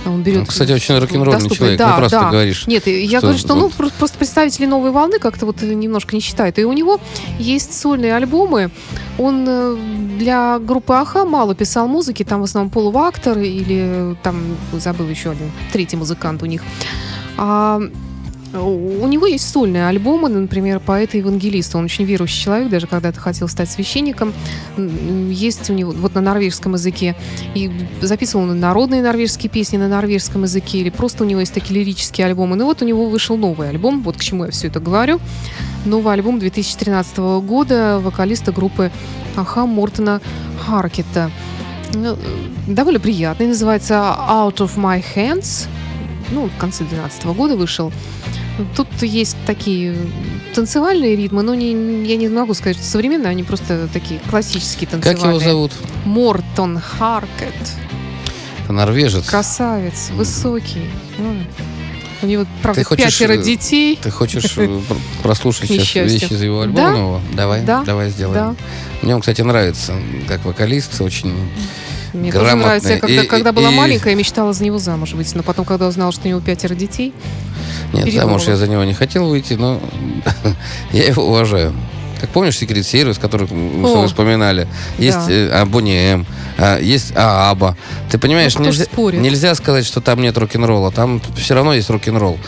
Он 0.06 0.22
берет 0.22 0.38
Он, 0.40 0.46
кстати, 0.46 0.72
очень 0.72 0.96
рок-н-ролльный 0.98 1.32
доступный- 1.34 1.56
человек. 1.56 1.78
Да, 1.78 1.90
Не 1.90 1.96
просто 1.98 2.20
да. 2.20 2.30
говоришь. 2.30 2.66
Нет, 2.66 2.86
я 2.86 3.18
что 3.18 3.20
говорю, 3.26 3.38
что 3.38 3.54
ну, 3.54 3.60
вот- 3.62 3.74
про- 3.74 3.90
просто 3.90 4.16
представители 4.16 4.64
новой 4.64 4.90
волны 4.90 5.18
как-то 5.18 5.44
вот 5.44 5.60
немножко 5.60 6.14
не 6.14 6.20
считают. 6.22 6.58
И 6.58 6.64
у 6.64 6.72
него 6.72 7.00
есть 7.38 7.78
сольные 7.78 8.14
альбомы. 8.14 8.70
Он 9.18 9.44
э, 9.48 9.76
для 10.18 10.58
группы 10.58 10.94
Аха 10.94 11.24
мало 11.24 11.54
писал 11.54 11.88
музыки, 11.88 12.24
там 12.24 12.40
в 12.40 12.44
основном 12.44 12.70
Пол 12.70 12.90
Вактор 12.90 13.38
или 13.38 14.16
там, 14.22 14.56
забыл 14.72 15.08
еще 15.08 15.30
один, 15.30 15.50
третий 15.72 15.96
музыкант 15.96 16.42
у 16.42 16.46
них. 16.46 16.62
А 17.36 17.80
у 18.54 19.06
него 19.06 19.26
есть 19.26 19.48
сольные 19.48 19.86
альбомы, 19.86 20.28
например, 20.28 20.80
поэта 20.80 21.18
евангелиста. 21.18 21.76
Он 21.78 21.84
очень 21.84 22.04
верующий 22.04 22.44
человек, 22.44 22.70
даже 22.70 22.86
когда-то 22.86 23.20
хотел 23.20 23.46
стать 23.48 23.70
священником. 23.70 24.32
Есть 24.76 25.68
у 25.68 25.74
него 25.74 25.92
вот 25.92 26.14
на 26.14 26.20
норвежском 26.20 26.72
языке. 26.72 27.14
И 27.54 27.70
записывал 28.00 28.44
он 28.44 28.58
народные 28.58 29.02
норвежские 29.02 29.50
песни 29.50 29.76
на 29.76 29.88
норвежском 29.88 30.44
языке, 30.44 30.78
или 30.78 30.90
просто 30.90 31.24
у 31.24 31.26
него 31.26 31.40
есть 31.40 31.52
такие 31.52 31.78
лирические 31.78 32.26
альбомы. 32.26 32.56
Ну 32.56 32.64
вот 32.64 32.80
у 32.80 32.86
него 32.86 33.08
вышел 33.08 33.36
новый 33.36 33.68
альбом, 33.68 34.02
вот 34.02 34.16
к 34.16 34.20
чему 34.20 34.46
я 34.46 34.50
все 34.50 34.68
это 34.68 34.80
говорю. 34.80 35.20
Новый 35.84 36.12
альбом 36.12 36.38
2013 36.38 37.18
года 37.18 37.98
вокалиста 38.00 38.52
группы 38.52 38.90
Аха 39.36 39.66
Мортона 39.66 40.20
Харкета. 40.66 41.30
Ну, 41.94 42.16
Довольно 42.66 43.00
приятный, 43.00 43.46
называется 43.46 43.94
Out 43.94 44.56
of 44.56 44.76
My 44.76 45.02
Hands. 45.14 45.66
Ну, 46.30 46.48
в 46.48 46.56
конце 46.58 46.84
2012 46.84 47.24
года 47.36 47.56
вышел. 47.56 47.90
Тут 48.76 48.88
есть 49.00 49.36
такие 49.46 49.96
танцевальные 50.54 51.16
ритмы, 51.16 51.42
но 51.42 51.54
не, 51.54 52.04
я 52.04 52.16
не 52.16 52.28
могу 52.28 52.54
сказать, 52.54 52.76
что 52.76 52.84
современные, 52.84 53.30
они 53.30 53.44
просто 53.44 53.88
такие 53.92 54.20
классические 54.28 54.88
Как 54.88 55.02
танцевальные. 55.02 55.40
его 55.40 55.50
зовут? 55.50 55.72
Мортон 56.04 56.78
Харкет. 56.80 57.54
Норвежец. 58.68 59.26
Красавец, 59.26 60.10
высокий. 60.10 60.90
У 62.22 62.26
него, 62.26 62.46
правда, 62.62 62.80
Ты 62.80 62.84
хочешь, 62.84 63.04
пятеро 63.18 63.34
э, 63.34 63.42
детей. 63.42 63.98
Ты 64.02 64.10
хочешь 64.10 64.44
э, 64.56 64.80
пр- 64.88 64.98
прослушать 65.22 65.68
сейчас 65.68 66.10
вещи 66.10 66.32
из 66.32 66.42
его 66.42 66.62
альбома 66.62 66.86
Да. 66.86 66.90
нового? 66.92 67.20
Давай, 67.32 67.62
Да. 67.62 67.84
давай 67.84 68.10
сделаем. 68.10 68.34
Да. 68.34 68.54
Мне 69.02 69.14
он, 69.14 69.20
кстати, 69.20 69.42
нравится 69.42 69.94
как 70.26 70.44
вокалист, 70.44 71.00
очень 71.00 71.32
Мне 72.12 72.32
тоже 72.32 72.44
грамотный. 72.44 72.64
нравится. 72.66 72.92
Я 72.94 72.98
когда, 72.98 73.22
И- 73.22 73.26
когда 73.26 73.52
была 73.52 73.70
и- 73.70 73.74
маленькая, 73.74 74.10
я 74.10 74.16
мечтала 74.16 74.52
за 74.52 74.64
него 74.64 74.78
замуж 74.78 75.12
выйти. 75.12 75.36
Но 75.36 75.42
потом, 75.44 75.64
когда 75.64 75.86
узнала, 75.86 76.10
что 76.10 76.26
у 76.26 76.28
него 76.28 76.40
пятеро 76.40 76.74
детей, 76.74 77.12
Нет, 77.92 78.04
Передумала. 78.04 78.30
замуж 78.30 78.48
я 78.48 78.56
за 78.56 78.66
него 78.66 78.82
не 78.84 78.94
хотел 78.94 79.28
выйти, 79.28 79.54
но 79.54 79.80
я 80.92 81.04
его 81.06 81.24
уважаю. 81.24 81.72
Как 82.20 82.30
помнишь, 82.30 82.58
секрет 82.58 82.84
сервис, 82.86 83.18
который 83.18 83.46
мы 83.52 83.88
с 83.88 83.92
тобой 83.92 84.06
вспоминали? 84.08 84.66
Есть 84.98 85.26
да. 85.26 85.32
э, 85.32 85.50
Абони 85.60 85.94
М, 86.12 86.26
а, 86.56 86.78
есть 86.80 87.12
Ааба. 87.16 87.76
Ты 88.10 88.18
понимаешь, 88.18 88.54
Ну, 88.56 88.64
нельзя, 88.64 88.86
нельзя 88.96 89.54
сказать, 89.54 89.86
что 89.86 90.00
там 90.00 90.20
нет 90.20 90.36
рок-н-ролла. 90.36 90.90
Там 90.90 91.20
все 91.36 91.54
равно 91.54 91.74
есть 91.74 91.88
рок-н-ролл. 91.90 92.38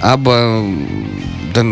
Аба, 0.00 0.62
да, 1.54 1.64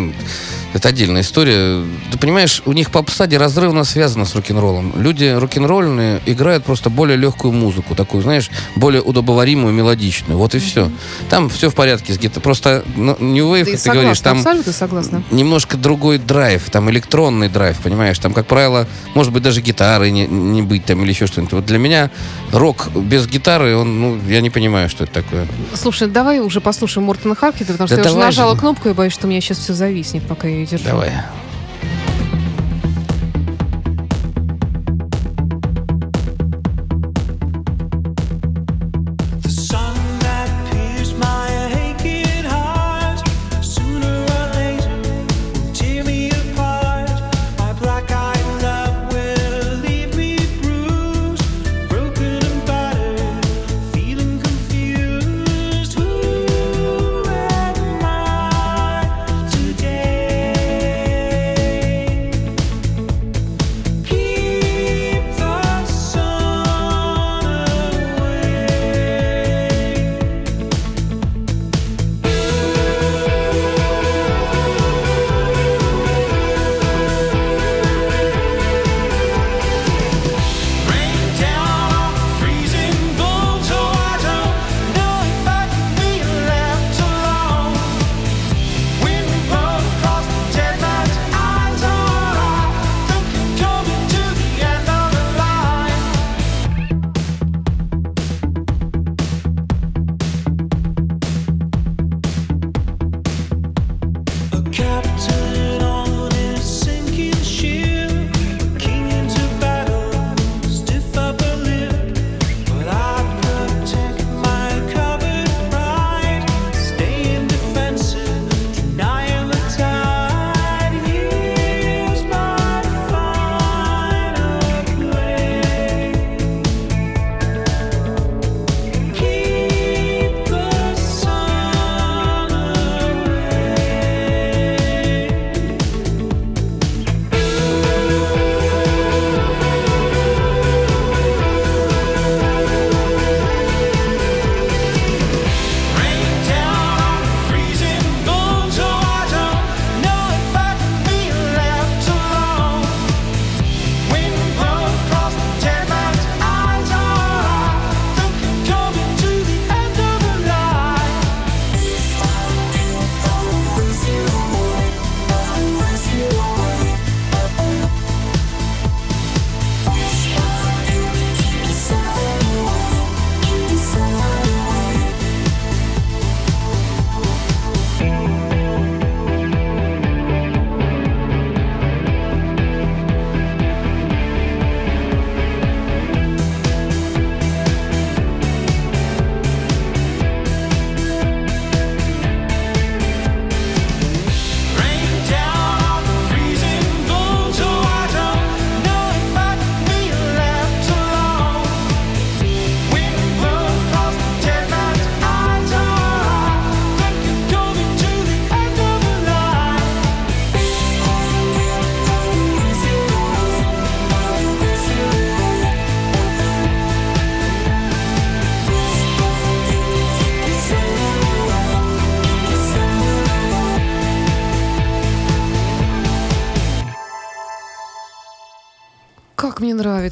это 0.75 0.89
отдельная 0.89 1.23
история. 1.23 1.83
Ты 2.13 2.19
понимаешь, 2.19 2.61
у 2.67 2.73
них 2.73 2.91
попса 2.91 3.27
неразрывно 3.27 3.85
связана 3.85 4.25
с 4.25 4.35
рок-н-роллом. 4.35 4.93
Люди 4.97 5.25
рок-н-ролльные 5.25 6.21
играют 6.27 6.65
просто 6.65 6.91
более 6.91 7.17
легкую 7.17 7.53
музыку, 7.53 7.95
такую, 7.95 8.23
знаешь, 8.23 8.51
более 8.77 9.01
удобоваримую, 9.01 9.73
мелодичную. 9.73 10.37
Вот 10.37 10.55
и 10.55 10.59
все. 10.59 10.91
Там 11.31 11.49
все 11.49 11.71
в 11.71 11.75
порядке 11.75 12.13
с 12.13 12.19
гитарой. 12.19 12.43
Просто 12.43 12.85
ну, 12.97 13.17
New 13.21 13.55
Wave, 13.55 13.65
Ты 13.65 13.71
ты 13.73 13.79
согласна, 13.79 14.01
говоришь, 14.03 14.21
там 14.21 14.39
абсолютно 14.39 14.73
согласна. 14.73 15.23
немножко 15.31 15.77
другой 15.77 16.19
драйв, 16.19 16.69
там 16.71 16.91
электронный 16.91 17.49
драйв, 17.49 17.79
понимаешь? 17.79 18.19
Там, 18.19 18.35
как 18.35 18.47
правило, 18.47 18.89
может 19.15 19.33
быть, 19.33 19.43
даже 19.45 19.61
гитары 19.61 20.11
не, 20.11 20.27
не 20.27 20.63
быть 20.63 20.85
там 20.85 21.03
или 21.05 21.11
еще 21.11 21.27
что-нибудь. 21.29 21.53
Вот 21.53 21.67
для 21.67 21.79
меня 21.79 22.11
рок 22.53 22.89
без 22.97 23.27
гитары, 23.29 23.77
он, 23.77 24.01
ну, 24.01 24.19
я 24.29 24.41
не 24.41 24.51
понимаю, 24.51 24.89
что 24.89 25.05
это 25.05 25.13
такое. 25.23 25.47
Слушай, 25.75 26.09
давай 26.09 26.41
уже 26.41 26.61
послушаем 26.61 27.07
Мортона 27.07 27.35
Харкета, 27.37 27.73
потому 27.73 27.87
что 27.87 27.97
Да 27.97 28.03
я 28.03 28.11
уже 28.11 28.19
нажала 28.19 28.55
же. 28.55 28.61
кнопку, 28.61 28.89
я 28.89 28.95
боюсь, 28.95 29.13
что 29.13 29.27
у 29.27 29.31
меня 29.31 29.41
сейчас 29.41 29.59
все 29.59 29.73
зависнет, 29.73 30.25
пока 30.27 30.49
я 30.49 30.64
держу. 30.67 30.85
Давай. 30.85 31.13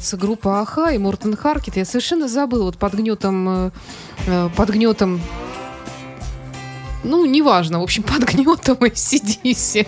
Нравится 0.03 0.17
группа 0.17 0.59
Аха 0.59 0.89
и 0.89 0.97
Мортон 0.97 1.33
Харкет. 1.33 1.77
Я 1.77 1.85
совершенно 1.85 2.27
забыла 2.27 2.63
вот 2.63 2.77
под 2.77 2.93
гнетом, 2.93 3.47
э, 3.47 3.71
э, 4.27 4.49
под 4.53 4.69
гнетом 4.69 5.21
ну, 7.05 7.25
неважно, 7.25 7.79
в 7.79 7.83
общем, 7.83 8.03
под 8.13 8.23
гнетом 8.29 8.77
ACDC. 8.79 9.87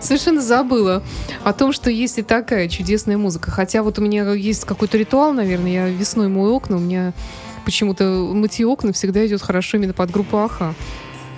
Совершенно 0.00 0.42
забыла 0.42 1.02
о 1.44 1.54
том, 1.54 1.72
что 1.72 1.90
есть 1.90 2.18
и 2.18 2.22
такая 2.22 2.68
чудесная 2.68 3.16
музыка. 3.16 3.50
Хотя 3.50 3.82
вот 3.82 3.98
у 3.98 4.02
меня 4.02 4.30
есть 4.34 4.66
какой-то 4.66 4.98
ритуал, 4.98 5.32
наверное, 5.32 5.72
я 5.72 5.88
весной 5.88 6.28
мою 6.28 6.54
окна, 6.54 6.76
у 6.76 6.80
меня 6.80 7.14
почему-то 7.64 8.04
мытье 8.04 8.66
окна 8.66 8.92
всегда 8.92 9.26
идет 9.26 9.40
хорошо 9.40 9.78
именно 9.78 9.94
под 9.94 10.10
группу 10.10 10.36
Аха. 10.36 10.74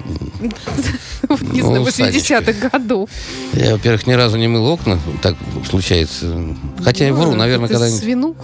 Не 1.52 1.62
Ну, 1.62 1.68
знаю, 1.68 1.92
Санечка. 1.92 2.34
80-х 2.36 2.68
годов. 2.70 3.10
Я, 3.52 3.72
во-первых, 3.72 4.06
ни 4.06 4.12
разу 4.12 4.36
не 4.38 4.48
мыл 4.48 4.66
окна. 4.66 4.98
Так 5.22 5.36
случается. 5.68 6.54
Хотя 6.84 7.06
я 7.06 7.12
вру, 7.14 7.30
Ну, 7.32 7.36
наверное, 7.36 7.68
когда-нибудь. 7.68 8.00
Свинух. 8.00 8.36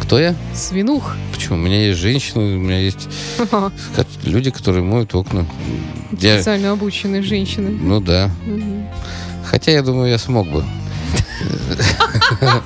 Кто 0.00 0.18
я? 0.18 0.34
Свинух. 0.54 1.16
Почему? 1.32 1.56
У 1.56 1.60
меня 1.60 1.86
есть 1.86 1.98
женщины, 2.00 2.56
у 2.56 2.58
меня 2.60 2.78
есть 2.80 3.08
люди, 4.24 4.50
которые 4.50 4.82
моют 4.84 5.14
окна. 5.14 5.46
Я, 6.20 6.36
Специально 6.36 6.72
обученные 6.72 7.22
женщины. 7.22 7.70
ну 7.70 8.00
да. 8.00 8.30
Хотя 9.44 9.72
я 9.72 9.82
думаю, 9.82 10.10
я 10.10 10.18
смог 10.18 10.48
бы. 10.48 10.64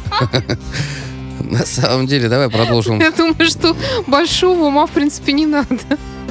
На 1.40 1.64
самом 1.64 2.06
деле, 2.06 2.28
давай 2.28 2.48
продолжим. 2.50 3.00
Я 3.00 3.10
думаю, 3.12 3.48
что 3.48 3.76
большого 4.06 4.64
ума, 4.64 4.86
в 4.86 4.90
принципе, 4.90 5.32
не 5.32 5.46
надо. 5.46 5.76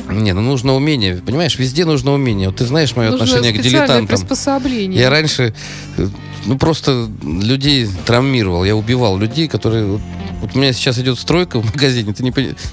Не, 0.10 0.34
ну 0.34 0.42
нужно 0.42 0.76
умение. 0.76 1.18
Понимаешь, 1.18 1.58
везде 1.58 1.86
нужно 1.86 2.14
умение. 2.14 2.50
Вот 2.50 2.58
ты 2.58 2.66
знаешь 2.66 2.96
мое 2.96 3.12
Нужно 3.12 3.26
отношение 3.26 3.54
к 3.54 3.62
дилетантам. 3.62 4.08
приспособление. 4.08 5.00
Я 5.02 5.10
раньше, 5.10 5.54
э, 5.98 6.08
ну 6.46 6.58
просто 6.58 7.08
людей 7.24 7.88
травмировал. 8.06 8.64
Я 8.66 8.76
убивал 8.76 9.18
людей, 9.18 9.48
которые 9.48 9.86
вот 9.86 10.02
Вот 10.42 10.54
у 10.54 10.60
меня 10.60 10.74
сейчас 10.74 11.00
идет 11.00 11.18
стройка 11.18 11.60
в 11.60 11.66
магазине, 11.66 12.14
ты 12.14 12.22
не, 12.22 12.32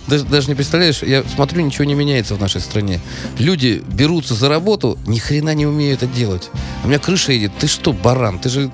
даже, 0.08 0.24
даже 0.24 0.48
не 0.48 0.54
представляешь, 0.54 1.02
я 1.02 1.22
смотрю, 1.22 1.62
ничего 1.64 1.84
не 1.84 1.94
меняется 1.94 2.34
в 2.34 2.40
нашей 2.40 2.60
стране. 2.60 3.00
Люди 3.38 3.80
берутся 3.88 4.34
за 4.34 4.48
работу, 4.48 4.98
ни 5.06 5.18
хрена 5.18 5.54
не 5.54 5.64
умеют 5.64 6.02
это 6.02 6.12
делать. 6.12 6.50
У 6.84 6.88
меня 6.88 6.98
крыша 6.98 7.32
едет, 7.32 7.52
ты 7.58 7.68
что, 7.68 7.92
баран, 7.92 8.40
ты 8.40 8.48
же 8.50 8.70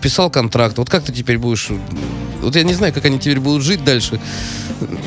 подписал 0.00 0.30
контракт, 0.30 0.78
вот 0.78 0.88
как 0.88 1.04
ты 1.04 1.12
теперь 1.12 1.36
будешь... 1.36 1.68
Вот 2.40 2.56
я 2.56 2.62
не 2.62 2.72
знаю, 2.72 2.94
как 2.94 3.04
они 3.04 3.18
теперь 3.18 3.38
будут 3.38 3.62
жить 3.62 3.84
дальше. 3.84 4.18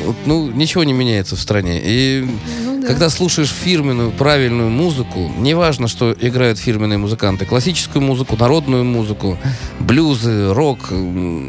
Вот, 0.05 0.15
ну, 0.27 0.51
ничего 0.51 0.83
не 0.83 0.93
меняется 0.93 1.35
в 1.35 1.39
стране. 1.39 1.81
И 1.83 2.27
Ну 2.63 2.79
да. 2.79 2.89
когда 2.89 3.09
слушаешь 3.09 3.49
фирменную, 3.49 4.11
правильную 4.11 4.69
музыку, 4.69 5.31
неважно, 5.39 5.87
что 5.87 6.15
играют 6.21 6.59
фирменные 6.59 6.99
музыканты, 6.99 7.47
классическую 7.47 8.03
музыку, 8.03 8.37
народную 8.39 8.83
музыку, 8.83 9.39
блюзы, 9.79 10.53
рок, 10.53 10.91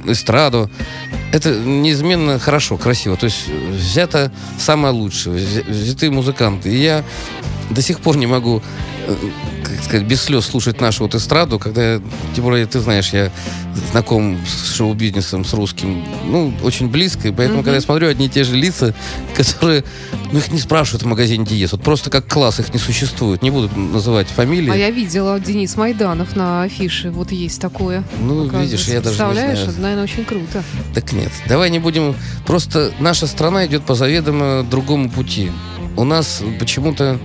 эстраду, 0.07 0.71
это 1.31 1.55
неизменно 1.55 2.39
хорошо, 2.39 2.79
красиво. 2.79 3.19
То 3.19 3.27
есть 3.27 3.47
взято 3.73 4.33
самое 4.59 4.95
лучшее, 4.95 5.37
взя- 5.37 5.71
взяты 5.71 6.11
музыканты. 6.11 6.75
И 6.75 6.79
я 6.83 7.05
до 7.69 7.83
сих 7.83 8.01
пор 8.01 8.17
не 8.17 8.27
могу, 8.27 8.63
как 9.63 9.83
сказать, 9.83 10.07
без 10.07 10.23
слез 10.23 10.47
слушать 10.47 10.81
нашу 10.81 11.05
вот 11.05 11.15
эстраду, 11.15 11.59
когда, 11.59 12.01
тем 12.35 12.45
более, 12.45 12.67
ты 12.67 12.81
знаешь, 12.81 13.13
я 13.13 13.31
знаком 13.91 14.39
с 14.47 14.75
шоу-бизнесом, 14.75 15.45
с 15.45 15.53
русским, 15.55 16.05
ну, 16.27 16.53
очень 16.63 16.89
близко, 16.89 17.29
и 17.29 17.33
поэтому, 17.33 17.59
когда 17.59 17.75
я 17.75 17.81
смотрю 17.81 18.09
одни 18.09 18.27
и 18.27 18.29
те 18.29 18.45
же 18.45 18.57
лица, 18.57 18.95
которые, 19.37 19.85
ну, 20.33 20.39
их 20.39 20.53
не 20.53 20.59
спрашивают 20.59 21.03
в 21.03 21.07
магазине 21.07 21.45
Диез, 21.45 21.73
вот 21.73 21.83
просто 21.83 22.11
как 22.11 22.27
класс 22.27 22.61
их 22.61 22.73
не 22.73 22.79
существует, 22.79 23.43
не 23.43 23.51
буду 23.51 23.71
называть 23.79 24.29
фамилии. 24.29 24.71
А 24.71 24.77
я 24.77 24.91
видела 24.91 25.39
Денис 25.39 25.77
Майданов 25.77 26.37
на 26.37 26.63
афише. 26.63 27.11
Вот 27.11 27.33
есть 27.33 27.61
такое. 27.61 28.05
Ну, 28.21 28.49
видишь, 28.49 28.87
я 28.89 29.01
даже 29.01 29.17
не 29.17 29.25
Представляешь, 29.25 29.59
это, 29.59 29.81
наверное, 29.81 30.05
очень 30.05 30.25
круто. 30.25 30.63
Так 30.95 31.13
нет, 31.13 31.31
давай 31.49 31.71
не 31.71 31.79
будем... 31.79 32.15
Просто 32.47 32.93
наша 33.01 33.27
страна 33.27 33.67
идет 33.67 33.83
по 33.85 33.95
заведомо 33.95 34.65
другому 34.69 35.11
пути. 35.11 35.51
У 35.97 36.05
нас 36.05 36.43
почему-то 36.59 37.19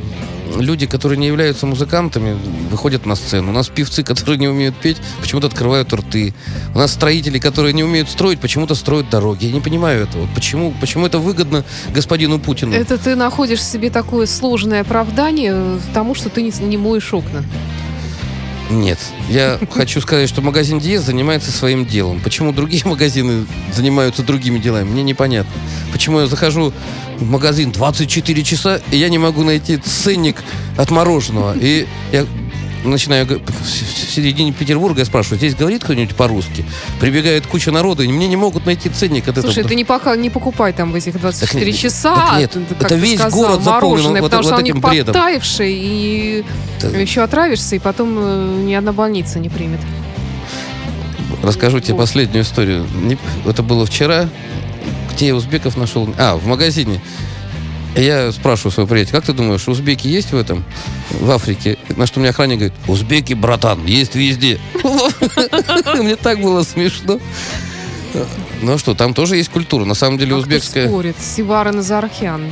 люди, 0.58 0.86
которые 0.86 1.18
не 1.18 1.28
являются 1.28 1.66
музыкантами, 1.66 2.38
выходят 2.70 3.06
на 3.06 3.16
сцену. 3.16 3.50
У 3.50 3.54
нас 3.54 3.70
певцы, 3.70 4.04
которые 4.04 4.38
не 4.38 4.48
умеют 4.48 4.76
петь, 4.76 4.98
почему-то 5.22 5.48
открывают 5.48 5.94
рты. 5.94 6.34
У 6.74 6.78
нас 6.78 6.94
строители, 6.94 7.40
которые 7.40 7.74
не 7.74 7.84
умеют 7.84 8.10
строить, 8.10 8.40
почему-то 8.40 8.76
строят 8.76 9.10
дороги. 9.10 9.46
Я 9.46 9.52
не 9.52 9.62
понимаю 9.62 10.04
этого. 10.04 10.28
Почему, 10.36 10.74
почему 10.80 11.06
это 11.06 11.20
выгодно 11.20 11.64
господину 11.94 12.40
Путину? 12.40 12.74
Это 12.74 12.98
ты 12.98 13.16
находишь 13.16 13.64
себе 13.64 13.90
такое 13.90 14.26
сложное 14.26 14.82
оправдание 14.82 15.80
тому, 15.94 16.16
что 16.16 16.30
ты 16.30 16.42
не, 16.42 16.52
не 16.62 16.78
моешь 16.78 17.14
окна. 17.14 17.44
Нет. 18.70 19.00
Я 19.30 19.60
хочу 19.72 20.00
сказать, 20.02 20.30
что 20.30 20.42
магазин 20.42 20.80
Диез 20.80 21.02
занимается 21.02 21.52
своим 21.52 21.86
делом. 21.86 22.20
Почему 22.22 22.52
другие 22.52 22.84
магазины 22.86 23.46
занимаются 23.74 24.24
другими 24.24 24.60
делами, 24.60 24.90
мне 24.90 25.04
непонятно. 25.04 25.52
Почему 25.92 26.20
я 26.20 26.28
захожу 26.28 26.74
в 27.18 27.30
магазин 27.30 27.72
24 27.72 28.44
часа, 28.44 28.82
и 28.92 28.98
я 28.98 29.10
не 29.10 29.18
могу 29.18 29.44
найти 29.44 29.78
ценник 29.78 30.44
от 30.78 30.92
мороженого. 30.92 31.56
И 31.60 31.88
я 32.12 32.26
начинаю 32.84 33.26
в 33.28 33.68
середине 34.12 34.52
Петербурга, 34.54 35.00
я 35.00 35.06
спрашиваю, 35.06 35.38
здесь 35.38 35.56
говорит 35.56 35.84
кто-нибудь 35.84 36.16
по-русски? 36.16 36.66
Прибегает 37.00 37.46
куча 37.48 37.72
народа, 37.72 38.04
и 38.04 38.08
мне 38.08 38.28
не 38.28 38.36
могут 38.36 38.66
найти 38.66 38.90
ценник 38.90 39.28
от 39.28 39.36
Слушай, 39.40 39.52
этого. 39.60 39.70
ты 39.70 39.76
не, 39.76 39.86
пока, 39.86 40.16
не 40.16 40.30
покупай 40.30 40.74
там 40.74 40.92
в 40.92 40.96
этих 40.96 41.20
24 41.20 41.66
нет, 41.66 41.76
часа. 41.80 42.16
так 42.16 42.40
нет, 42.40 42.56
это 42.72 42.88
ты 42.88 42.96
весь 42.96 43.20
сказал, 43.20 43.40
город 43.40 43.64
заполнен 43.64 44.10
вот- 44.12 44.22
потому 44.22 44.44
вот 44.44 44.54
что 44.54 44.62
этим 44.62 44.80
бредом. 44.82 45.14
подтаивший, 45.14 45.74
и 45.74 46.46
Да. 46.82 46.88
еще 46.90 47.22
отравишься, 47.22 47.76
и 47.76 47.80
потом 47.80 48.16
э, 48.18 48.64
ни 48.66 48.74
одна 48.74 48.94
больница 48.94 49.40
не 49.40 49.50
примет. 49.50 49.80
Расскажу 51.44 51.80
тебе 51.80 51.96
последнюю 51.96 52.44
историю. 52.44 52.86
Это 53.46 53.64
было 53.64 53.86
вчера. 53.86 54.30
Где 55.14 55.28
я 55.28 55.36
узбеков 55.36 55.78
нашел? 55.78 56.08
А, 56.18 56.36
в 56.38 56.46
магазине. 56.46 57.00
Я 57.96 58.32
спрашиваю 58.32 58.72
своего 58.72 58.90
приятеля, 58.90 59.14
как 59.14 59.26
ты 59.26 59.34
думаешь, 59.34 59.68
узбеки 59.68 60.08
есть 60.08 60.32
в 60.32 60.38
этом, 60.38 60.64
в 61.10 61.30
Африке? 61.32 61.78
На 61.96 62.06
что 62.06 62.20
мне 62.20 62.30
охранник 62.30 62.60
говорит, 62.60 62.78
узбеки, 62.88 63.34
братан, 63.34 63.86
есть 63.86 64.16
везде. 64.16 64.60
Мне 65.96 66.16
так 66.16 66.40
было 66.40 66.64
смешно. 66.64 67.20
Ну 68.62 68.78
что, 68.78 68.94
там 68.94 69.14
тоже 69.14 69.38
есть 69.38 69.50
культура. 69.50 69.86
На 69.86 69.94
самом 69.94 70.18
деле 70.18 70.32
кто 70.32 70.40
узбекская... 70.40 70.88
спорит? 70.88 71.16
Сивара 71.20 71.72
Назархян, 71.72 72.44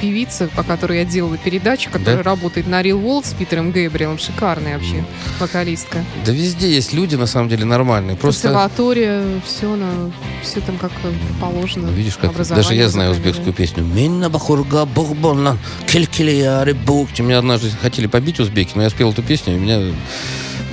певица, 0.00 0.48
по 0.48 0.62
которой 0.62 0.98
я 0.98 1.04
делала 1.04 1.36
передачу, 1.38 1.90
которая 1.90 2.18
Да? 2.18 2.22
работает 2.22 2.66
на 2.66 2.82
Real 2.82 3.02
World 3.02 3.26
с 3.26 3.32
Питером 3.32 3.70
Гэбриэлом. 3.70 4.18
Шикарная 4.18 4.74
вообще 4.74 5.04
вокалистка. 5.40 6.04
Да 6.26 6.32
везде 6.32 6.70
есть 6.72 6.92
люди, 6.92 7.14
на 7.16 7.26
самом 7.26 7.48
деле, 7.48 7.64
нормальные. 7.64 8.16
Просто, 8.16 8.48
Консерватория, 8.48 9.22
все, 9.46 9.74
на, 9.76 10.12
все 10.42 10.60
там 10.60 10.76
как 10.78 10.92
положено. 11.40 11.88
ну, 11.88 11.92
видишь, 11.92 12.16
как... 12.16 12.36
Даже 12.48 12.74
я 12.74 12.88
знаю 12.88 13.12
узбекскую 13.12 13.52
песню. 13.52 13.84
«Минна 13.84 14.28
бахурга 14.28 14.84
бухбонна, 14.84 15.58
келькелияри 15.86 16.72
бук». 16.72 17.18
Меня 17.18 17.38
однажды 17.38 17.70
хотели 17.80 18.06
побить 18.06 18.40
узбеки, 18.40 18.72
но 18.74 18.82
я 18.82 18.90
спел 18.90 19.12
эту 19.12 19.22
песню, 19.22 19.56
и 19.56 19.58
меня 19.58 19.80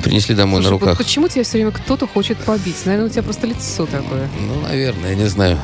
принесли 0.01 0.35
домой 0.35 0.61
Слушай, 0.61 0.71
на 0.71 0.77
вот 0.77 0.81
руках. 0.81 0.97
почему 0.97 1.27
тебя 1.27 1.43
все 1.43 1.53
время 1.53 1.71
кто-то 1.71 2.07
хочет 2.07 2.37
побить? 2.39 2.85
Наверное, 2.85 3.07
у 3.07 3.09
тебя 3.09 3.23
просто 3.23 3.47
лицо 3.47 3.85
такое. 3.85 4.29
Ну, 4.39 4.61
наверное, 4.61 5.11
я 5.11 5.15
не 5.15 5.27
знаю. 5.27 5.57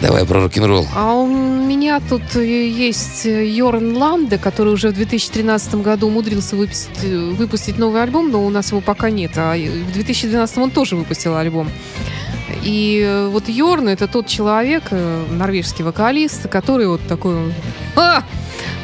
Давай 0.00 0.24
про 0.24 0.42
рок-н-ролл. 0.42 0.86
А 0.94 1.14
у 1.14 1.26
меня 1.26 2.00
тут 2.00 2.36
э, 2.36 2.68
есть 2.68 3.26
э, 3.26 3.44
Йорн 3.48 3.96
Ланде, 3.96 4.38
который 4.38 4.72
уже 4.72 4.90
в 4.90 4.94
2013 4.94 5.74
году 5.76 6.06
умудрился 6.06 6.54
выпустить, 6.54 7.02
э, 7.02 7.30
выпустить 7.30 7.78
новый 7.78 8.02
альбом, 8.02 8.30
но 8.30 8.44
у 8.46 8.50
нас 8.50 8.70
его 8.70 8.80
пока 8.80 9.10
нет. 9.10 9.32
А 9.36 9.56
в 9.56 9.92
2012 9.92 10.58
он 10.58 10.70
тоже 10.70 10.94
выпустил 10.94 11.36
альбом. 11.36 11.68
И 12.62 13.26
вот 13.30 13.48
Йорн 13.48 13.88
это 13.88 14.06
тот 14.06 14.26
человек, 14.26 14.84
норвежский 15.30 15.84
вокалист, 15.84 16.48
который 16.48 16.86
вот 16.86 17.00
такой... 17.06 17.52
«А!» 17.96 18.22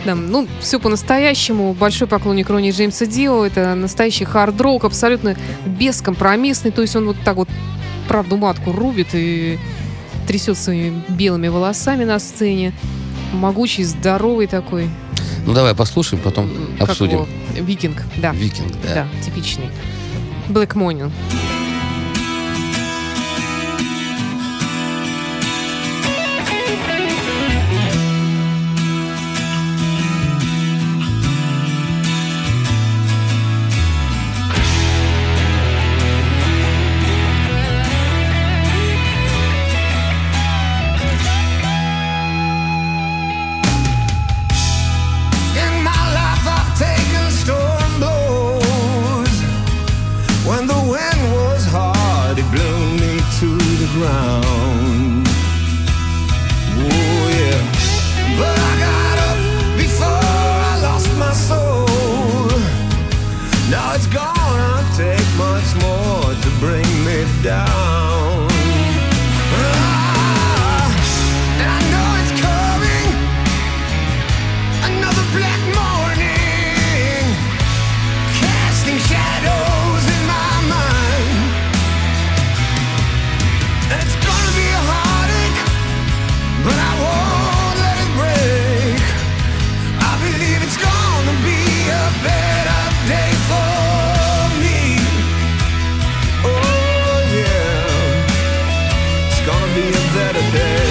Там, 0.05 0.30
ну, 0.30 0.46
все 0.61 0.78
по-настоящему. 0.78 1.72
Большой 1.72 2.07
поклонник 2.07 2.50
Ронни 2.50 2.70
Джеймса 2.70 3.07
Дио. 3.07 3.44
Это 3.44 3.74
настоящий 3.74 4.24
хард-рок, 4.24 4.84
абсолютно 4.84 5.36
бескомпромиссный. 5.64 6.70
То 6.70 6.82
есть 6.82 6.94
он 6.94 7.07
вот 7.07 7.16
так 7.24 7.36
вот 7.36 7.48
правду 8.09 8.36
матку 8.36 8.72
рубит 8.72 9.09
и 9.14 9.59
трясет 10.26 10.59
своими 10.59 11.02
белыми 11.09 11.48
волосами 11.48 12.05
на 12.05 12.18
сцене. 12.18 12.72
Могучий, 13.32 13.84
здоровый 13.84 14.46
такой. 14.46 14.88
Ну, 15.46 15.52
давай 15.52 15.74
послушаем, 15.74 16.22
потом 16.22 16.50
как 16.78 16.90
обсудим. 16.90 17.14
его? 17.14 17.28
Викинг, 17.55 18.02
да. 18.16 18.32
Викинг, 18.32 18.72
да. 18.82 18.94
Да, 18.94 19.24
типичный. 19.24 19.68
Black 20.48 20.74
Morning. 20.74 21.11
better 100.35 100.59
day. 100.59 100.84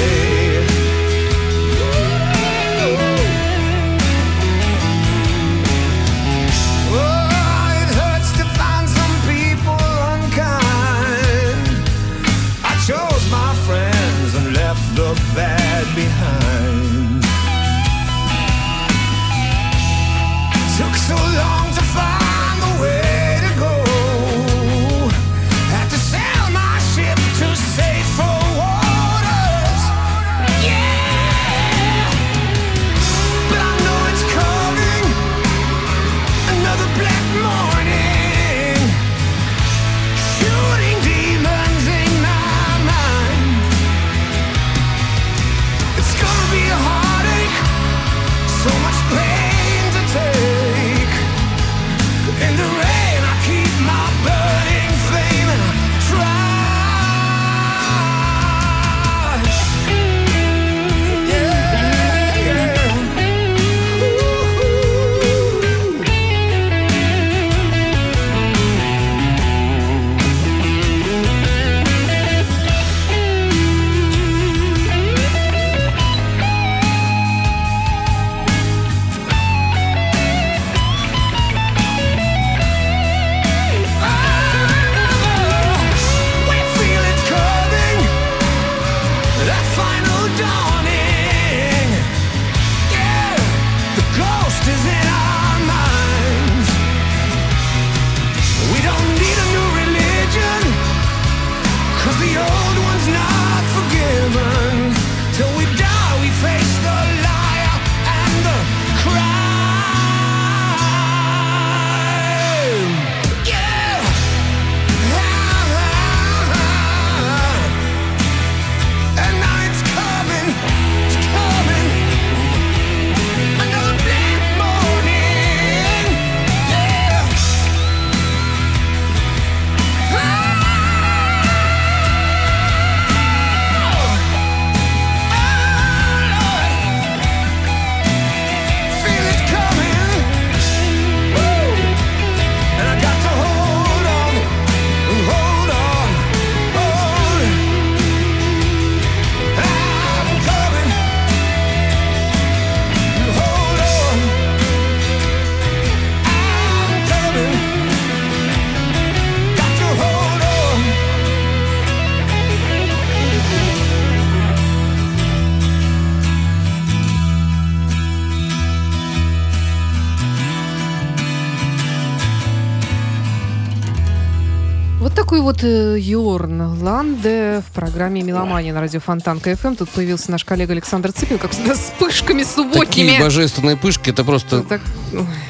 Вот 175.44 175.62
э, 175.62 175.93
Йорн 176.08 176.82
Ланде 176.84 177.64
в 177.66 177.74
программе 177.74 178.22
«Меломания» 178.24 178.74
на 178.74 178.82
радио 178.82 179.00
Фонтанка 179.00 179.40
FM. 179.40 179.76
Тут 179.76 179.90
появился 179.90 180.32
наш 180.32 180.44
коллега 180.44 180.74
Александр 180.74 181.14
Цыпин, 181.14 181.38
как 181.38 181.52
всегда, 181.52 181.76
с 181.76 181.94
пышками 181.98 182.44
субботними. 182.44 183.08
Такие 183.10 183.20
божественные 183.22 183.78
пышки, 183.78 184.10
это 184.10 184.26
просто... 184.26 184.64
Так, 184.64 184.82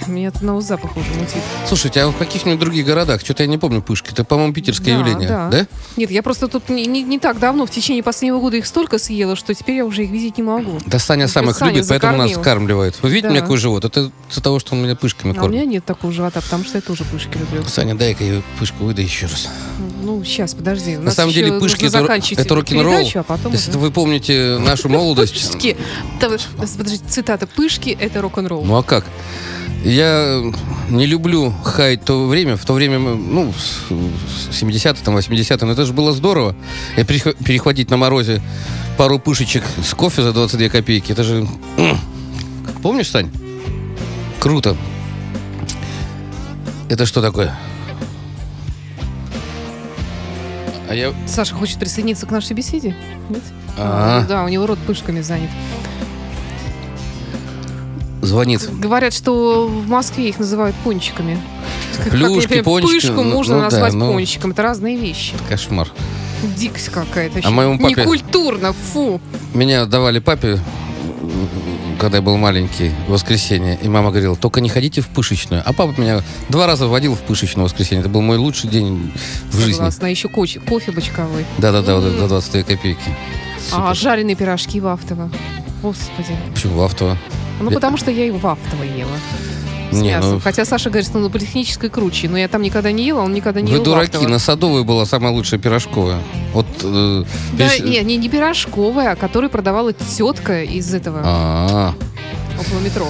меня 0.06 0.28
это 0.28 0.45
на 0.45 0.62
запах 0.62 0.95
уже 0.95 1.10
мутит. 1.14 1.38
Слушайте, 1.68 2.01
а 2.01 2.10
в 2.10 2.18
каких-нибудь 2.18 2.60
других 2.60 2.86
городах, 2.86 3.22
что-то 3.22 3.41
я 3.43 3.47
не 3.49 3.58
помню 3.58 3.82
пышки, 3.82 4.12
это, 4.12 4.24
по-моему, 4.24 4.54
питерское 4.54 4.95
явление, 4.99 5.28
да? 5.28 5.68
Нет, 5.97 6.12
я 6.12 6.22
просто 6.22 6.47
тут 6.47 6.70
не, 6.70 6.86
не- 6.86 7.01
не 7.04 7.18
так 7.18 7.39
давно, 7.39 7.66
в 7.66 7.72
течение 7.72 8.04
последнего 8.04 8.39
года 8.39 8.58
их 8.58 8.68
столько 8.68 8.99
съела, 8.99 9.36
что 9.36 9.56
теперь 9.56 9.78
я 9.78 9.86
уже 9.86 10.04
их 10.04 10.12
видеть 10.12 10.38
не 10.38 10.43
могу. 10.43 10.78
Да 10.86 10.99
Саня 10.99 11.28
сам 11.28 11.49
их 11.49 11.60
любит, 11.62 11.88
поэтому 11.89 12.18
нас 12.18 12.28
закормил. 12.30 12.41
скармливает. 12.41 12.95
Вы 13.01 13.10
видите, 13.10 13.28
у 13.28 13.32
меня 13.32 13.39
Да. 13.41 13.45
какой 13.47 13.58
живот? 13.58 13.86
Это 13.86 14.12
из-за 14.30 14.41
того, 14.41 14.60
что 14.60 14.76
он 14.76 14.84
меня 14.84 14.95
пышками 14.95 15.32
А 15.32 15.38
у 15.38 15.39
кормит. 15.41 15.56
меня 15.62 15.66
нет 15.66 15.86
такого 15.86 16.14
живота, 16.14 16.41
потому 16.41 16.64
что 16.64 16.78
я 16.78 16.82
тоже 16.82 17.06
пышки 17.06 17.38
люблю. 17.39 17.64
Саня, 17.66 17.95
дай-ка 17.95 18.24
я 18.24 18.41
пышку 18.60 18.84
выдай 18.84 19.06
еще 19.06 19.26
раз. 19.26 19.49
Ну, 20.04 20.24
сейчас, 20.24 20.54
подожди. 20.54 20.97
На 20.97 21.12
самом 21.12 21.34
деле 21.34 21.54
пышки 21.60 21.86
это, 21.86 21.99
это 22.38 22.56
рок-н-ролл. 22.56 23.10
а 23.16 23.24
потом 23.24 23.51
Если 23.54 23.70
уже- 23.72 23.80
вы 23.80 23.91
помните 23.91 24.58
нашу 24.60 24.89
молодость. 24.89 25.51
Пышки. 25.54 25.78
Подожди, 26.20 26.99
цитата. 27.10 27.47
Пышки— 27.47 27.97
это 27.99 28.22
рок-н-ролл. 28.22 28.64
Ну 28.66 28.76
а 28.78 28.84
как? 28.84 29.06
Я 29.86 30.41
не 30.89 31.06
люблю 31.06 31.51
хаять 31.64 32.06
то 32.06 32.28
время, 32.28 32.56
в 32.56 32.66
то 32.66 32.74
время, 32.74 32.99
ну, 32.99 33.54
с- 33.54 34.54
с 34.56 34.62
70-е, 34.64 34.93
там, 35.04 35.18
80-е, 35.18 35.66
но 35.66 35.74
это 35.74 35.86
же 35.86 35.93
было 35.93 36.14
здорово. 36.14 36.56
И 36.97 37.01
перех- 37.01 37.36
перехватить 37.43 37.89
на 37.89 37.97
морозе 37.97 38.41
пару 38.97 39.20
пышечек 39.20 39.64
с 39.84 39.93
кофе 39.93 40.22
за 40.24 40.32
22 40.34 40.70
копейки, 40.70 41.12
это 41.12 41.24
же... 41.24 41.47
Помнишь, 42.82 43.10
Сань? 43.10 43.30
Круто. 44.39 44.76
Это 46.89 47.06
что 47.06 47.22
такое? 47.22 47.58
А 50.89 50.95
я... 50.95 51.13
Саша 51.27 51.55
хочет 51.55 51.79
присоединиться 51.79 52.25
к 52.25 52.31
нашей 52.31 52.53
беседе? 52.53 52.95
Нет? 53.29 53.41
А. 53.77 54.25
Да, 54.27 54.43
у 54.43 54.47
него 54.47 54.67
рот 54.67 54.79
пышками 54.79 55.21
занят. 55.21 55.49
Звонит. 58.21 58.69
Говорят, 58.79 59.13
что 59.13 59.67
в 59.67 59.88
Москве 59.88 60.29
их 60.29 60.39
называют 60.39 60.75
пончиками. 60.77 61.38
Как, 61.97 62.09
Плюшки, 62.11 62.41
например, 62.41 62.63
пончики, 62.63 62.93
Пышку 62.93 63.23
ну, 63.23 63.23
можно 63.23 63.55
ну 63.55 63.61
да, 63.61 63.65
назвать 63.65 63.93
ну. 63.93 64.11
пончиком. 64.13 64.51
Это 64.51 64.63
разные 64.63 64.97
вещи. 64.97 65.34
Кошмар. 65.49 65.89
Дикость 66.55 66.89
какая-то. 66.89 67.41
А 67.43 67.49
моему 67.49 67.77
папе- 67.77 68.01
Некультурно, 68.01 68.73
фу. 68.73 69.19
Меня 69.53 69.86
давали 69.86 70.19
папе, 70.19 70.59
когда 72.00 72.18
я 72.18 72.22
был 72.22 72.38
маленький, 72.38 72.91
в 73.08 73.12
воскресенье. 73.12 73.78
И 73.82 73.88
мама 73.88 74.10
говорила, 74.12 74.36
только 74.36 74.62
не 74.62 74.70
ходите 74.70 75.02
в 75.02 75.08
пышечную. 75.08 75.62
А 75.66 75.74
папа 75.74 76.00
меня 76.00 76.22
два 76.50 76.68
раза 76.68 76.88
водил 76.88 77.16
в 77.16 77.20
пышечную 77.22 77.68
в 77.68 77.72
воскресенье. 77.72 78.02
Это 78.02 78.10
был 78.10 78.22
мой 78.22 78.38
лучший 78.38 78.70
день 78.70 79.12
в 79.52 79.56
жизни. 79.58 79.74
Согласна. 79.74 80.08
Еще 80.08 80.28
кофе, 80.30 80.60
кофе 80.60 80.91
бочковой. 80.91 81.46
Да-да-да, 81.58 81.96
вот 81.96 82.04
за 82.04 82.28
22 82.28 82.64
копейки. 82.64 83.00
А 83.72 83.88
Супер. 83.88 83.96
жареные 83.96 84.36
пирожки 84.36 84.80
в 84.80 84.88
Автово. 84.88 85.30
Господи. 85.82 86.36
Почему 86.54 86.76
в 86.78 86.82
авто? 86.82 87.18
Ну, 87.60 87.70
Я- 87.70 87.76
потому 87.76 87.98
что 87.98 88.12
я 88.12 88.26
и 88.26 88.32
в 88.32 88.46
Автово 88.46 88.84
ела. 88.84 89.18
С 89.94 90.02
Не, 90.02 90.10
мясом. 90.10 90.32
ну- 90.34 90.39
Хотя 90.39 90.66
Саша 90.66 90.89
говорит, 90.89 91.08
что 91.10 91.20
на 91.20 91.30
политехнической 91.30 91.89
круче. 91.89 92.28
Но 92.30 92.38
я 92.38 92.48
там 92.48 92.62
никогда 92.62 92.91
не 92.91 93.06
ела, 93.06 93.22
он 93.22 93.34
никогда 93.34 93.62
не 93.62 93.68
Вы 93.68 93.74
ел 93.78 93.82
в 93.82 93.86
дураки, 93.86 94.16
Автово. 94.16 94.28
на 94.28 94.39
Садовой 94.39 94.84
была 94.84 95.06
самая 95.06 95.32
лучшая 95.32 95.60
пирожковая. 95.60 96.20
Вот, 96.54 96.66
э, 96.82 97.24
Да, 97.54 97.78
не, 97.80 98.00
не, 98.02 98.18
не 98.18 98.30
пирожковая, 98.30 99.12
а 99.12 99.16
которую 99.16 99.50
продавала 99.50 99.94
тетка 99.94 100.64
из 100.64 100.94
этого, 100.94 101.22
А, 101.24 101.94
около 102.60 102.80
метро. 102.80 103.08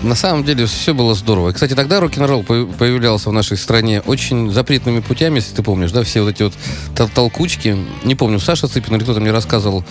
На 0.00 0.14
самом 0.14 0.44
деле 0.44 0.64
все 0.66 0.94
было 0.94 1.12
здорово. 1.16 1.50
Кстати, 1.50 1.74
тогда 1.74 1.98
рок-н-ролл 1.98 2.44
по- 2.44 2.66
появлялся 2.66 3.30
в 3.30 3.32
нашей 3.32 3.56
стране 3.56 4.00
очень 4.06 4.48
запретными 4.52 5.00
путями, 5.00 5.36
если 5.36 5.56
ты 5.56 5.64
помнишь, 5.64 5.90
да, 5.90 6.04
все 6.04 6.22
вот 6.22 6.30
эти 6.30 6.44
вот 6.44 6.52
тол- 6.94 7.10
толкучки. 7.12 7.76
Не 8.04 8.14
помню, 8.14 8.38
Саша 8.38 8.68
Цыпин 8.68 8.94
или 8.94 9.02
кто-то 9.02 9.18
мне 9.18 9.32
рассказывал 9.32 9.82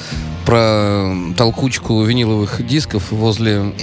про 0.46 1.14
толкучку 1.36 2.02
виниловых 2.04 2.66
дисков 2.66 3.12
возле 3.12 3.74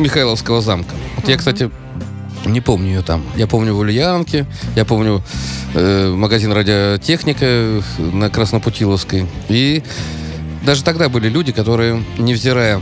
Михайловского 0.00 0.60
замка. 0.60 0.94
Вот 1.16 1.28
я, 1.28 1.36
кстати, 1.36 1.70
не 2.46 2.60
помню 2.60 2.88
ее 2.88 3.02
там. 3.02 3.22
Я 3.36 3.46
помню 3.46 3.74
в 3.74 3.78
Ульянке, 3.78 4.46
я 4.74 4.84
помню 4.84 5.22
э, 5.74 6.12
магазин 6.14 6.52
радиотехника 6.52 7.82
на 7.98 8.30
Краснопутиловской. 8.30 9.26
И 9.48 9.82
даже 10.64 10.82
тогда 10.82 11.08
были 11.08 11.28
люди, 11.28 11.52
которые, 11.52 12.02
невзирая 12.18 12.80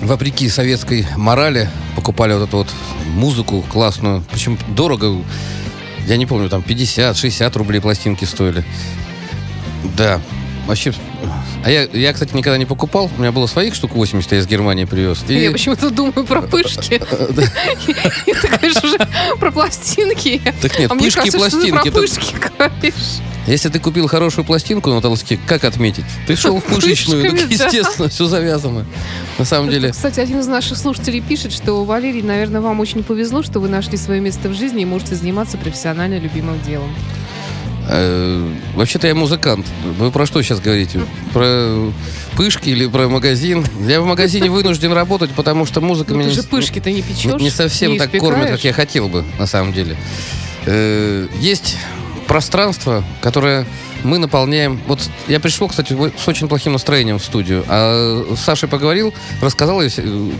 вопреки 0.00 0.48
советской 0.48 1.06
морали, 1.16 1.68
покупали 1.94 2.32
вот 2.34 2.48
эту 2.48 2.56
вот 2.58 2.68
музыку 3.14 3.64
классную. 3.70 4.24
Причем 4.32 4.58
дорого. 4.68 5.22
Я 6.06 6.16
не 6.16 6.26
помню, 6.26 6.48
там 6.48 6.64
50-60 6.66 7.58
рублей 7.58 7.80
пластинки 7.80 8.24
стоили. 8.24 8.64
Да. 9.96 10.20
Вообще 10.66 10.92
А 11.64 11.70
я, 11.70 11.82
я, 11.92 12.12
кстати, 12.12 12.34
никогда 12.34 12.58
не 12.58 12.64
покупал. 12.66 13.10
У 13.16 13.20
меня 13.20 13.30
было 13.32 13.46
своих 13.46 13.74
штук 13.74 13.94
80, 13.94 14.32
я 14.32 14.38
из 14.38 14.46
Германии 14.46 14.84
привез. 14.84 15.24
И- 15.28 15.34
Я 15.34 15.50
почему-то 15.52 15.90
думаю 15.90 16.24
про 16.26 16.42
пышки. 16.42 16.94
И 16.94 18.32
ты 18.34 18.48
говоришь 18.48 18.82
уже 18.82 18.98
про 19.38 19.50
пластинки. 19.52 20.40
Так 20.60 20.78
нет, 20.78 20.90
А 20.90 20.94
пышки 20.96 21.28
и 21.28 21.30
пластинки. 21.30 21.90
про 21.90 22.00
пышки 22.00 22.34
говоришь. 22.58 22.94
Если 23.46 23.68
ты 23.70 23.80
купил 23.80 24.06
хорошую 24.06 24.44
пластинку 24.44 24.90
на 24.90 25.00
толстяке, 25.00 25.40
как 25.48 25.64
отметить? 25.64 26.04
Ты 26.28 26.36
шел 26.36 26.60
в 26.60 26.64
пышечную, 26.74 27.28
так 27.30 27.50
естественно, 27.50 28.08
все 28.08 28.26
завязано. 28.26 28.84
На 29.38 29.44
самом 29.44 29.68
деле, 29.70 29.90
Кстати, 29.90 30.20
один 30.20 30.38
из 30.40 30.46
наших 30.46 30.78
слушателей 30.78 31.20
пишет, 31.20 31.52
что, 31.52 31.84
Валерий, 31.84 32.22
наверное, 32.22 32.60
вам 32.60 32.78
очень 32.78 33.02
повезло, 33.02 33.42
что 33.42 33.58
вы 33.58 33.68
нашли 33.68 33.96
свое 33.96 34.20
место 34.20 34.48
в 34.48 34.54
жизни 34.54 34.82
и 34.82 34.84
можете 34.84 35.16
заниматься 35.16 35.58
профессионально 35.58 36.18
любимым 36.20 36.60
делом. 36.62 36.94
Э, 37.88 38.54
вообще-то 38.74 39.06
я 39.06 39.14
музыкант. 39.14 39.66
Вы 39.98 40.10
про 40.10 40.26
что 40.26 40.42
сейчас 40.42 40.60
говорите? 40.60 41.00
Про 41.32 41.92
пышки 42.36 42.68
или 42.70 42.86
про 42.86 43.08
магазин? 43.08 43.64
Я 43.86 44.00
в 44.00 44.06
магазине 44.06 44.50
вынужден 44.50 44.92
работать, 44.92 45.30
потому 45.30 45.66
что 45.66 45.80
музыка 45.80 46.12
Ну, 46.12 46.20
меня 46.20 46.28
ты 46.30 46.34
же 46.36 46.40
не- 46.42 46.46
пышки-то 46.48 46.90
не 46.90 47.02
печешь. 47.02 47.40
не, 47.40 47.50
совсем 47.50 47.92
не 47.92 47.98
так 47.98 48.10
кормят, 48.10 48.48
как 48.48 48.58
испекаешь. 48.58 48.64
я 48.64 48.72
хотел 48.72 49.08
бы, 49.08 49.24
на 49.38 49.46
самом 49.46 49.72
деле. 49.72 49.96
Э, 50.66 51.26
есть 51.40 51.76
пространство, 52.26 53.04
которое 53.20 53.66
мы 54.04 54.18
наполняем. 54.18 54.80
Вот 54.86 55.00
я 55.28 55.38
пришел, 55.40 55.68
кстати, 55.68 55.92
с 55.92 56.28
очень 56.28 56.48
плохим 56.48 56.72
настроением 56.72 57.18
в 57.18 57.24
студию, 57.24 57.64
а 57.68 58.34
с 58.36 58.40
Сашей 58.40 58.68
поговорил, 58.68 59.12
рассказал 59.40 59.80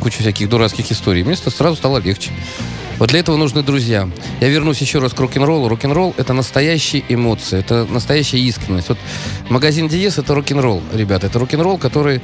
кучу 0.00 0.20
всяких 0.20 0.48
дурацких 0.48 0.90
историй. 0.90 1.22
Мне 1.22 1.36
сразу 1.36 1.76
стало 1.76 1.98
легче. 1.98 2.30
Вот 2.98 3.10
для 3.10 3.20
этого 3.20 3.36
нужны 3.36 3.62
друзья. 3.62 4.08
Я 4.40 4.48
вернусь 4.48 4.80
еще 4.80 4.98
раз 4.98 5.12
к 5.12 5.18
рок-н-роллу. 5.20 5.68
Рок-н-ролл— 5.68 6.14
это 6.16 6.32
настоящие 6.32 7.04
эмоции, 7.08 7.58
это 7.58 7.84
настоящая 7.84 8.38
искренность. 8.38 8.88
Вот 8.88 8.98
магазин 9.48 9.88
Диез— 9.88 10.18
это 10.18 10.34
рок-н-ролл, 10.34 10.82
ребята. 10.92 11.26
Это 11.26 11.38
рок-н-ролл, 11.38 11.78
который 11.78 12.20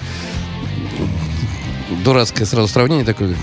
дурацкое 2.05 2.47
сразу 2.47 2.69
сравнение 2.69 3.05
такое 3.05 3.35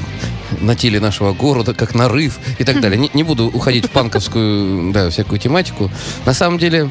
на 0.62 0.76
теле 0.76 1.00
нашего 1.00 1.34
города, 1.34 1.74
как 1.74 1.96
нарыв 1.96 2.40
и 2.60 2.64
так 2.64 2.82
далее. 2.82 2.98
Не, 3.00 3.10
не 3.14 3.24
буду 3.24 3.48
уходить 3.48 3.86
в 3.86 3.90
панковскую, 3.92 4.92
да, 4.92 5.10
всякую 5.10 5.40
тематику. 5.40 5.92
На 6.26 6.34
самом 6.34 6.60
деле, 6.60 6.90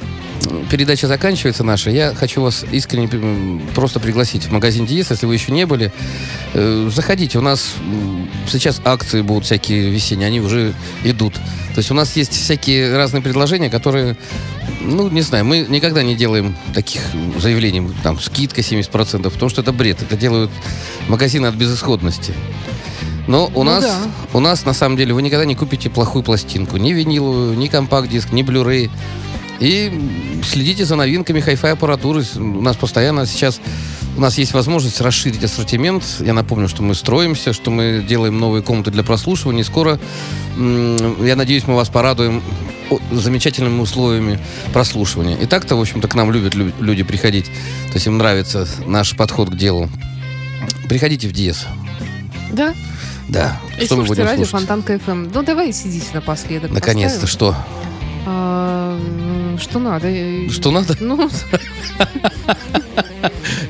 передача 0.70 1.06
заканчивается 1.06 1.64
наша. 1.64 1.90
Я 1.90 2.14
хочу 2.14 2.42
вас 2.42 2.64
искренне 2.70 3.08
просто 3.74 4.00
пригласить 4.00 4.44
в 4.44 4.52
магазин 4.52 4.86
Диес, 4.86 5.10
если 5.10 5.26
вы 5.26 5.34
еще 5.34 5.52
не 5.52 5.66
были. 5.66 5.92
Э, 6.54 6.90
Заходите, 6.94 7.38
у 7.38 7.42
нас 7.42 7.74
сейчас 8.48 8.80
акции 8.84 9.22
будут 9.22 9.44
всякие 9.44 9.90
весенние, 9.90 10.28
они 10.28 10.40
уже 10.40 10.74
идут. 11.04 11.34
То 11.34 11.78
есть 11.78 11.90
у 11.90 11.94
нас 11.94 12.14
есть 12.16 12.32
всякие 12.32 12.96
разные 12.96 13.20
предложения, 13.20 13.68
которые, 13.68 14.16
ну, 14.80 15.08
не 15.08 15.22
знаю, 15.22 15.44
мы 15.44 15.66
никогда 15.68 16.02
не 16.02 16.14
делаем 16.14 16.54
таких 16.72 17.02
заявлений, 17.38 17.88
там, 18.02 18.20
скидка 18.20 18.60
70%, 18.60 19.22
потому 19.30 19.48
что 19.48 19.62
это 19.62 19.72
бред. 19.72 20.00
Это 20.02 20.16
делают 20.16 20.50
магазины 21.08 21.46
от 21.46 21.54
безысходности. 21.54 22.32
Но 23.26 23.46
у 23.54 23.62
Ну 23.62 23.64
нас, 23.64 23.84
да. 23.84 23.98
у 24.34 24.40
нас, 24.40 24.64
на 24.64 24.74
самом 24.74 24.96
деле, 24.96 25.14
вы 25.14 25.22
никогда 25.22 25.44
не 25.44 25.54
купите 25.54 25.88
плохую 25.90 26.22
пластинку. 26.22 26.76
Ни 26.76 26.92
виниловую, 26.92 27.56
ни 27.56 27.68
компакт-диск, 27.68 28.32
ни 28.32 28.42
Blu-ray. 28.42 28.90
И 29.60 30.40
следите 30.44 30.84
за 30.84 30.96
новинками 30.96 31.40
хай-фай 31.40 31.72
аппаратуры. 31.72 32.24
У 32.36 32.60
нас 32.60 32.76
постоянно 32.76 33.24
сейчас 33.26 33.60
у 34.16 34.20
нас 34.20 34.38
есть 34.38 34.52
возможность 34.52 35.00
расширить 35.00 35.42
ассортимент. 35.42 36.04
Я 36.20 36.34
напомню, 36.34 36.68
что 36.68 36.82
мы 36.82 36.94
строимся, 36.94 37.52
что 37.52 37.70
мы 37.70 38.04
делаем 38.06 38.38
новые 38.38 38.62
комнаты 38.62 38.90
для 38.92 39.02
прослушивания. 39.02 39.62
И 39.62 39.64
скоро, 39.64 39.98
я 40.56 41.34
надеюсь, 41.34 41.66
мы 41.66 41.74
вас 41.74 41.88
порадуем 41.88 42.42
замечательными 43.10 43.80
условиями 43.80 44.38
прослушивания. 44.72 45.36
И 45.36 45.46
так-то, 45.46 45.74
в 45.76 45.80
общем-то, 45.80 46.06
к 46.08 46.14
нам 46.14 46.30
любят 46.30 46.54
лю- 46.54 46.72
люди 46.78 47.02
приходить. 47.02 47.46
То 47.46 47.94
есть 47.94 48.06
им 48.06 48.18
нравится 48.18 48.68
наш 48.86 49.16
подход 49.16 49.50
к 49.50 49.56
делу. 49.56 49.88
Приходите 50.88 51.26
в 51.26 51.32
Диес. 51.32 51.66
Да? 52.52 52.72
Да. 53.28 53.56
И 53.80 53.86
Что 53.86 53.96
мы 53.96 54.04
будем 54.04 54.24
радио 54.24 54.44
слушать? 54.44 54.68
Фонтанка 54.68 54.98
ФМ. 54.98 55.28
Ну, 55.32 55.42
давай 55.42 55.72
сидите 55.72 56.06
напоследок. 56.14 56.70
Наконец-то, 56.70 57.22
поставим. 57.22 57.54
что? 57.54 57.56
А, 58.26 58.98
что 59.58 59.78
надо? 59.78 60.08
Э, 60.08 60.48
Что 60.50 60.70
надо? 60.70 60.96
Ну, 61.00 61.28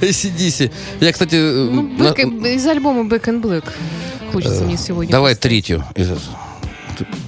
Сидиси. 0.13 0.71
Я, 1.01 1.13
кстати... 1.13 1.35
э, 1.37 1.69
ну, 1.71 1.83
на- 1.83 2.11
Back- 2.11 2.55
из 2.55 2.67
альбома 2.67 3.03
Back 3.03 3.25
and 3.25 3.41
Black 3.41 3.65
хочется 4.33 4.65
мне 4.65 4.77
сегодня. 4.77 5.11
Давай 5.13 5.35
поставить. 5.35 5.65
третью. 5.67 5.85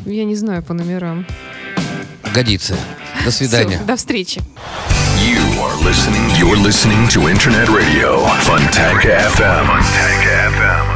Я 0.04 0.24
не 0.24 0.34
знаю 0.36 0.62
по 0.62 0.74
номерам. 0.74 1.26
Годится. 2.34 2.76
До 3.24 3.30
свидания. 3.30 3.76
Всё, 3.78 3.86
до 3.86 3.96
встречи. 3.96 4.40
You 5.20 5.40
are 5.60 5.82
listening. 5.82 6.30
You're 6.38 6.60
listening 6.62 7.08
to 7.08 7.28
Internet 7.30 7.68
Radio 7.68 8.24
Fontanka 8.42 9.30
FM. 9.32 9.66
Fontanka 9.66 10.50
FM. 10.52 10.95